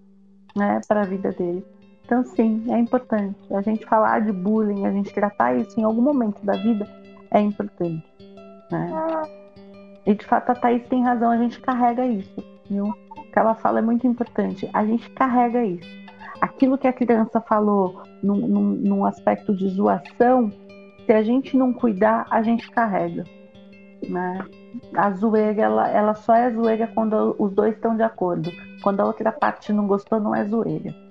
[0.55, 1.63] né, para a vida dele.
[2.09, 3.37] Então, sim, é importante.
[3.53, 6.89] A gente falar de bullying, a gente tratar isso em algum momento da vida
[7.29, 8.03] é importante.
[8.71, 8.91] Né?
[10.07, 12.43] E de fato a Thaís tem razão, a gente carrega isso.
[12.67, 12.87] Viu?
[12.87, 14.67] O que ela fala é muito importante.
[14.73, 15.87] A gente carrega isso.
[16.41, 20.51] Aquilo que a criança falou num, num, num aspecto de zoação,
[21.05, 23.23] se a gente não cuidar, a gente carrega.
[24.09, 24.43] Né?
[24.95, 28.49] A zoeira, ela, ela só é zoeira quando os dois estão de acordo.
[28.81, 31.08] Quando a outra parte não gostou, não é zoeira.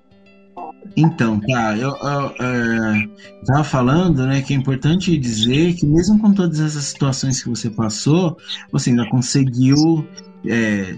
[0.97, 2.35] Então, tá, eu, eu,
[3.57, 7.71] é, falando, né, que é importante dizer que mesmo com todas essas situações que você
[7.71, 8.37] passou,
[8.73, 10.07] você ainda conseguiu
[10.45, 10.97] é,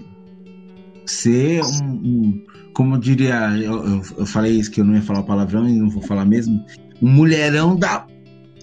[1.05, 5.23] ser um, um, como eu diria, eu, eu, falei isso que eu não ia falar
[5.23, 6.65] palavrão e não vou falar mesmo,
[7.01, 8.07] um mulherão da,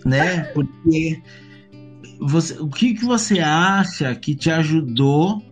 [0.05, 1.23] né, porque
[2.21, 5.43] você, o que, que você acha que te ajudou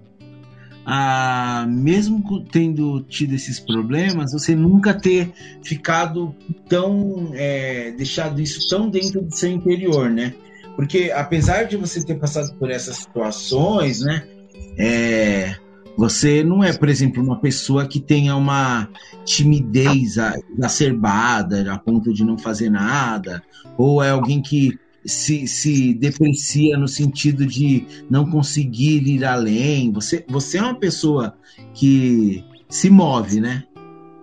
[0.88, 5.32] a, mesmo tendo tido esses problemas, você nunca ter
[5.64, 6.32] ficado
[6.68, 7.32] tão.
[7.34, 10.32] É, deixado isso tão dentro do seu interior, né?
[10.76, 14.28] Porque apesar de você ter passado por essas situações, né?
[14.78, 15.56] É,
[15.98, 18.88] você não é, por exemplo, uma pessoa que tenha uma
[19.24, 20.18] timidez
[20.56, 23.42] exacerbada a ponto de não fazer nada,
[23.76, 29.92] ou é alguém que se, se deprecia no sentido de não conseguir ir além.
[29.92, 31.36] Você, você é uma pessoa
[31.74, 33.64] que se move, né?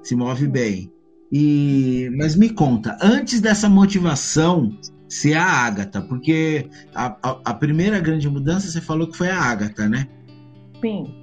[0.01, 0.91] Se move bem.
[1.31, 4.77] E, mas me conta, antes dessa motivação
[5.09, 9.39] ser a Ágata, porque a, a, a primeira grande mudança você falou que foi a
[9.39, 10.07] Ágata, né?
[10.81, 11.13] Sim.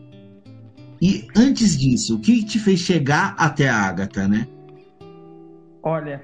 [1.02, 4.46] E antes disso, o que te fez chegar até a Ágata, né?
[5.82, 6.22] Olha,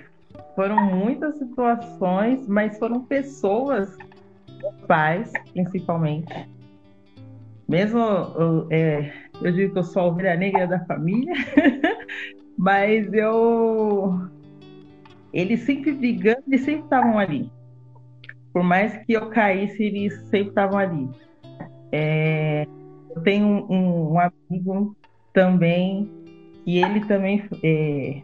[0.56, 3.94] foram muitas situações, mas foram pessoas,
[4.88, 6.48] pais principalmente.
[7.68, 11.34] Mesmo eu, é, eu digo que eu sou a ovelha negra da família,
[12.56, 14.28] mas eu.
[15.32, 17.50] Eles sempre brigando, eles sempre estavam ali.
[18.52, 21.10] Por mais que eu caísse, eles sempre estavam ali.
[21.92, 22.66] É,
[23.14, 24.96] eu tenho um, um, amigo
[25.32, 26.10] também,
[26.64, 28.22] e ele também é,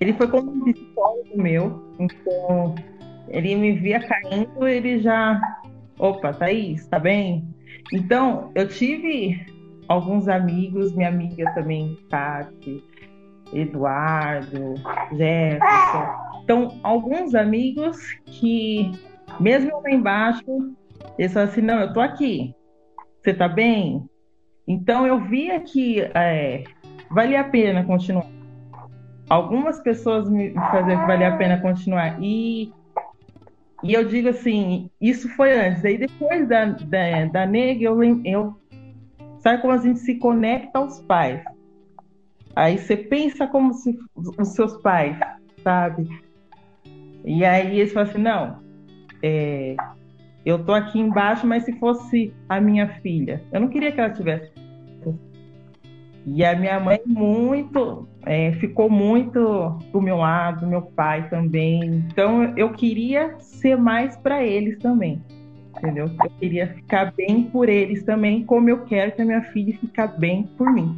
[0.00, 2.74] ele foi como um psicólogo meu, então
[3.28, 5.40] ele me via caindo, ele já.
[5.98, 7.46] Opa, Thaís, tá bem?
[7.92, 9.38] Então, eu tive
[9.86, 12.82] alguns amigos, minha amiga também, Tati,
[13.52, 14.74] Eduardo,
[15.12, 16.40] Jefferson.
[16.42, 18.90] Então, alguns amigos que,
[19.38, 20.74] mesmo lá embaixo,
[21.18, 22.54] eles falaram assim: não, eu tô aqui,
[23.22, 24.08] você tá bem?
[24.66, 26.64] Então, eu via que é,
[27.10, 28.39] valia a pena continuar
[29.30, 32.18] algumas pessoas me faziam que valia a pena continuar.
[32.20, 32.72] E,
[33.82, 35.84] e eu digo assim, isso foi antes.
[35.84, 38.56] Aí depois da, da, da nega, eu, eu
[39.38, 41.42] sabe como a gente se conecta aos pais.
[42.56, 45.16] Aí você pensa como se os seus pais,
[45.62, 46.08] sabe?
[47.24, 48.58] E aí eles falam assim, não,
[49.22, 49.76] é,
[50.44, 54.10] eu tô aqui embaixo, mas se fosse a minha filha, eu não queria que ela
[54.10, 54.50] tivesse.
[56.26, 62.04] E a minha mãe muito é, ficou muito do meu lado, meu pai também.
[62.10, 65.22] Então eu queria ser mais para eles também,
[65.76, 66.10] entendeu?
[66.22, 70.18] Eu queria ficar bem por eles também, como eu quero que a minha filha fique
[70.18, 70.96] bem por mim,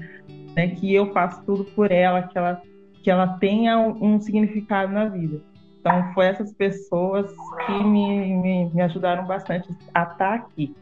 [0.57, 0.68] né?
[0.68, 2.61] Que eu faço tudo por ela, que ela
[3.03, 5.41] que ela tenha um, um significado na vida.
[5.81, 7.27] Então foi essas pessoas
[7.66, 10.73] que me, me, me ajudaram bastante a estar aqui,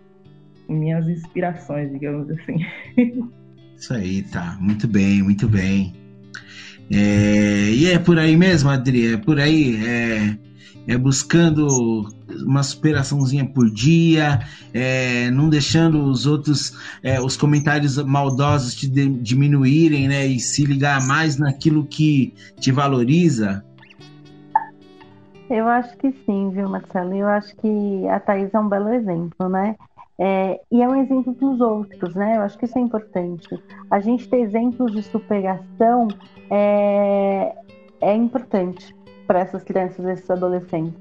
[0.68, 2.58] minhas inspirações, digamos assim.
[3.74, 4.58] Isso aí, tá.
[4.60, 5.99] Muito bem, muito bem.
[6.90, 10.36] É, e é por aí mesmo, Adri, é por aí, é,
[10.88, 12.08] é buscando
[12.44, 14.40] uma superaçãozinha por dia,
[14.74, 20.64] é, não deixando os outros, é, os comentários maldosos te de, diminuírem, né, e se
[20.64, 23.64] ligar mais naquilo que te valoriza.
[25.48, 27.14] Eu acho que sim, viu, Marcelo?
[27.14, 29.74] Eu acho que a Thaís é um belo exemplo, né?
[30.22, 32.36] É, e é um exemplo para os outros, né?
[32.36, 33.48] Eu acho que isso é importante.
[33.90, 36.08] A gente ter exemplos de superação
[36.50, 37.54] é,
[38.02, 38.94] é importante
[39.26, 41.00] para essas crianças, esses adolescentes.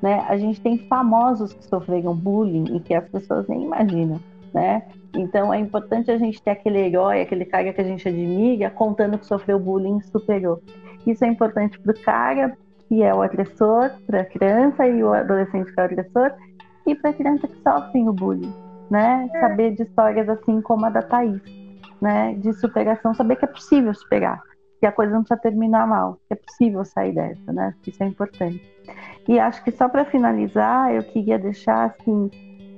[0.00, 0.24] Né?
[0.28, 4.20] A gente tem famosos que sofreram bullying e que as pessoas nem imaginam,
[4.54, 4.82] né?
[5.14, 9.18] Então é importante a gente ter aquele herói, aquele cara que a gente admira, contando
[9.18, 10.62] que sofreu bullying e superou.
[11.06, 12.56] Isso é importante para o cara
[12.88, 16.32] que é o agressor, para a criança e o adolescente que é o agressor,
[16.86, 18.52] e para a criança que sofre o bullying,
[18.90, 19.28] né?
[19.32, 19.40] É.
[19.40, 21.40] Saber de histórias assim como a da Thaís,
[22.00, 22.34] né?
[22.34, 24.40] De superação, saber que é possível superar,
[24.78, 27.74] que a coisa não precisa terminar mal, que é possível sair dessa, né?
[27.86, 28.62] Isso é importante.
[29.28, 32.30] E acho que só para finalizar, eu queria deixar assim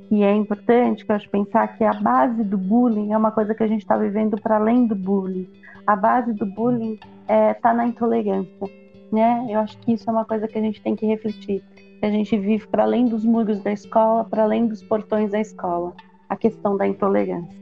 [0.09, 3.55] que é importante, que eu acho pensar que a base do bullying é uma coisa
[3.55, 5.49] que a gente está vivendo para além do bullying.
[5.87, 8.69] A base do bullying está é, tá na intolerância,
[9.11, 9.47] né?
[9.49, 11.65] Eu acho que isso é uma coisa que a gente tem que refletir
[12.03, 15.41] que a gente vive para além dos muros da escola, para além dos portões da
[15.41, 15.95] escola,
[16.29, 17.57] a questão da intolerância.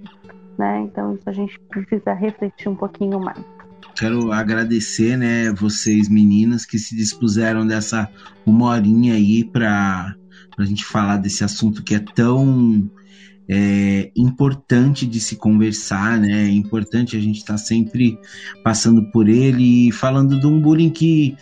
[0.58, 0.80] Né?
[0.80, 3.44] Então, isso a gente precisa refletir um pouquinho mais.
[3.94, 8.10] Quero agradecer, né, vocês meninas que se dispuseram dessa
[8.46, 10.14] uma horinha aí para
[10.58, 12.90] a gente falar desse assunto que é tão
[13.46, 16.44] é, importante de se conversar, né?
[16.44, 18.18] É importante a gente estar tá sempre
[18.64, 21.36] passando por ele e falando de um bullying que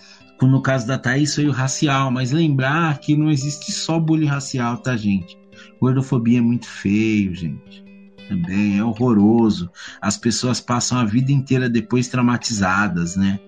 [0.46, 4.76] no caso da Thaís foi o racial, mas lembrar que não existe só bullying racial,
[4.78, 5.36] tá, gente?
[5.80, 7.84] Gordofobia é muito feio, gente.
[8.28, 9.70] Também é horroroso.
[10.00, 13.40] As pessoas passam a vida inteira depois traumatizadas, né?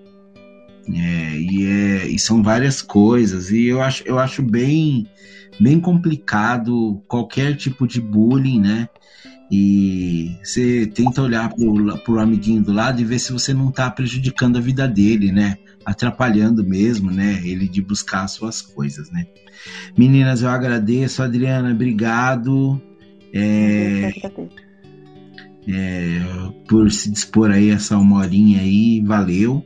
[0.89, 3.51] É, e, é, e são várias coisas.
[3.51, 5.07] E eu acho, eu acho bem,
[5.59, 8.89] bem complicado qualquer tipo de bullying, né?
[9.51, 13.91] E você tenta olhar pro, pro amiguinho do lado e ver se você não tá
[13.91, 15.57] prejudicando a vida dele, né?
[15.85, 17.41] Atrapalhando mesmo, né?
[17.43, 19.25] Ele de buscar suas coisas, né?
[19.97, 22.81] Meninas, eu agradeço, Adriana, obrigado.
[23.33, 24.11] É,
[25.67, 26.21] é,
[26.67, 29.65] por se dispor aí essa uma horinha aí, valeu.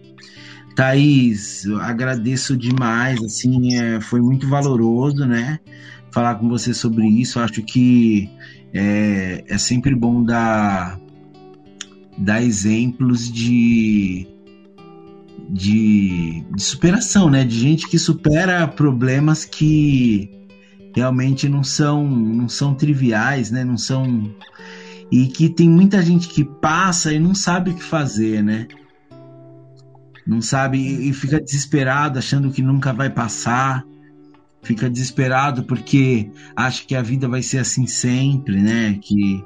[0.76, 5.60] Thaís, agradeço demais, assim, é, foi muito valoroso, né?
[6.12, 8.30] Falar com você sobre isso, acho que
[8.74, 11.00] é, é sempre bom dar,
[12.18, 14.28] dar exemplos de,
[15.50, 17.44] de, de superação, né?
[17.44, 20.30] De gente que supera problemas que
[20.96, 23.64] realmente não são não são triviais, né?
[23.64, 24.34] Não são
[25.12, 28.68] e que tem muita gente que passa e não sabe o que fazer, né?
[30.26, 33.86] Não sabe e fica desesperado achando que nunca vai passar.
[34.64, 38.98] Fica desesperado porque acha que a vida vai ser assim sempre, né?
[39.00, 39.44] Que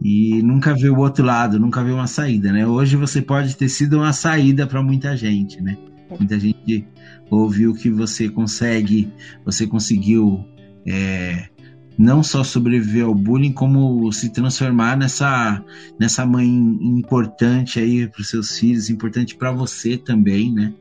[0.00, 2.66] e nunca vê o outro lado, nunca vê uma saída, né?
[2.66, 5.76] Hoje você pode ter sido uma saída para muita gente, né?
[6.18, 6.86] Muita gente
[7.30, 9.12] ouviu que você consegue,
[9.44, 10.46] você conseguiu
[10.86, 11.48] é,
[11.98, 15.62] não só sobreviver ao bullying, como se transformar nessa,
[15.98, 20.72] nessa mãe importante aí para os seus filhos, importante para você também, né?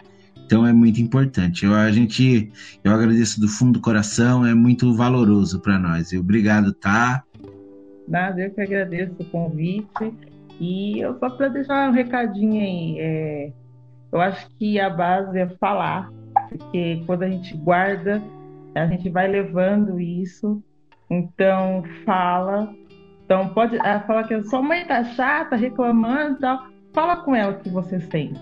[0.46, 1.66] Então é muito importante.
[1.66, 2.50] Eu, a gente,
[2.82, 6.14] eu agradeço do fundo do coração, é muito valoroso para nós.
[6.14, 7.22] E obrigado, tá?
[8.08, 10.14] Nada, eu que agradeço o convite.
[10.60, 13.52] E eu só para deixar um recadinho aí, é,
[14.12, 16.10] eu acho que a base é falar,
[16.50, 18.22] porque quando a gente guarda,
[18.74, 20.64] a gente vai levando isso.
[21.10, 22.74] Então fala.
[23.26, 26.68] Então pode ela fala que a sua mãe tá chata, reclamando e tal.
[26.94, 28.40] Fala com ela o que você sente.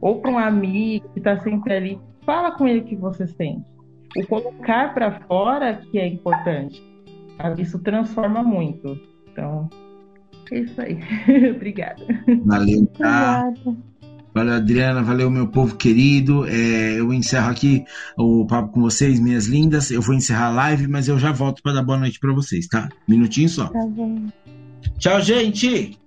[0.00, 3.64] Ou para um amigo que está sempre ali, fala com ele o que você sente.
[4.16, 6.82] O colocar para fora que é importante
[7.58, 8.98] isso transforma muito.
[9.30, 9.68] Então,
[10.50, 10.98] é isso aí.
[11.54, 12.04] Obrigada.
[12.44, 13.52] Valeu, tá?
[14.34, 15.02] Valeu, Adriana.
[15.02, 16.46] Valeu, meu povo querido.
[16.46, 17.84] É, eu encerro aqui
[18.16, 19.90] o papo com vocês, minhas lindas.
[19.90, 22.66] Eu vou encerrar a live, mas eu já volto para dar boa noite para vocês,
[22.66, 22.88] tá?
[23.06, 23.68] Minutinho só.
[23.68, 24.26] Tá bom.
[24.98, 25.98] Tchau, gente!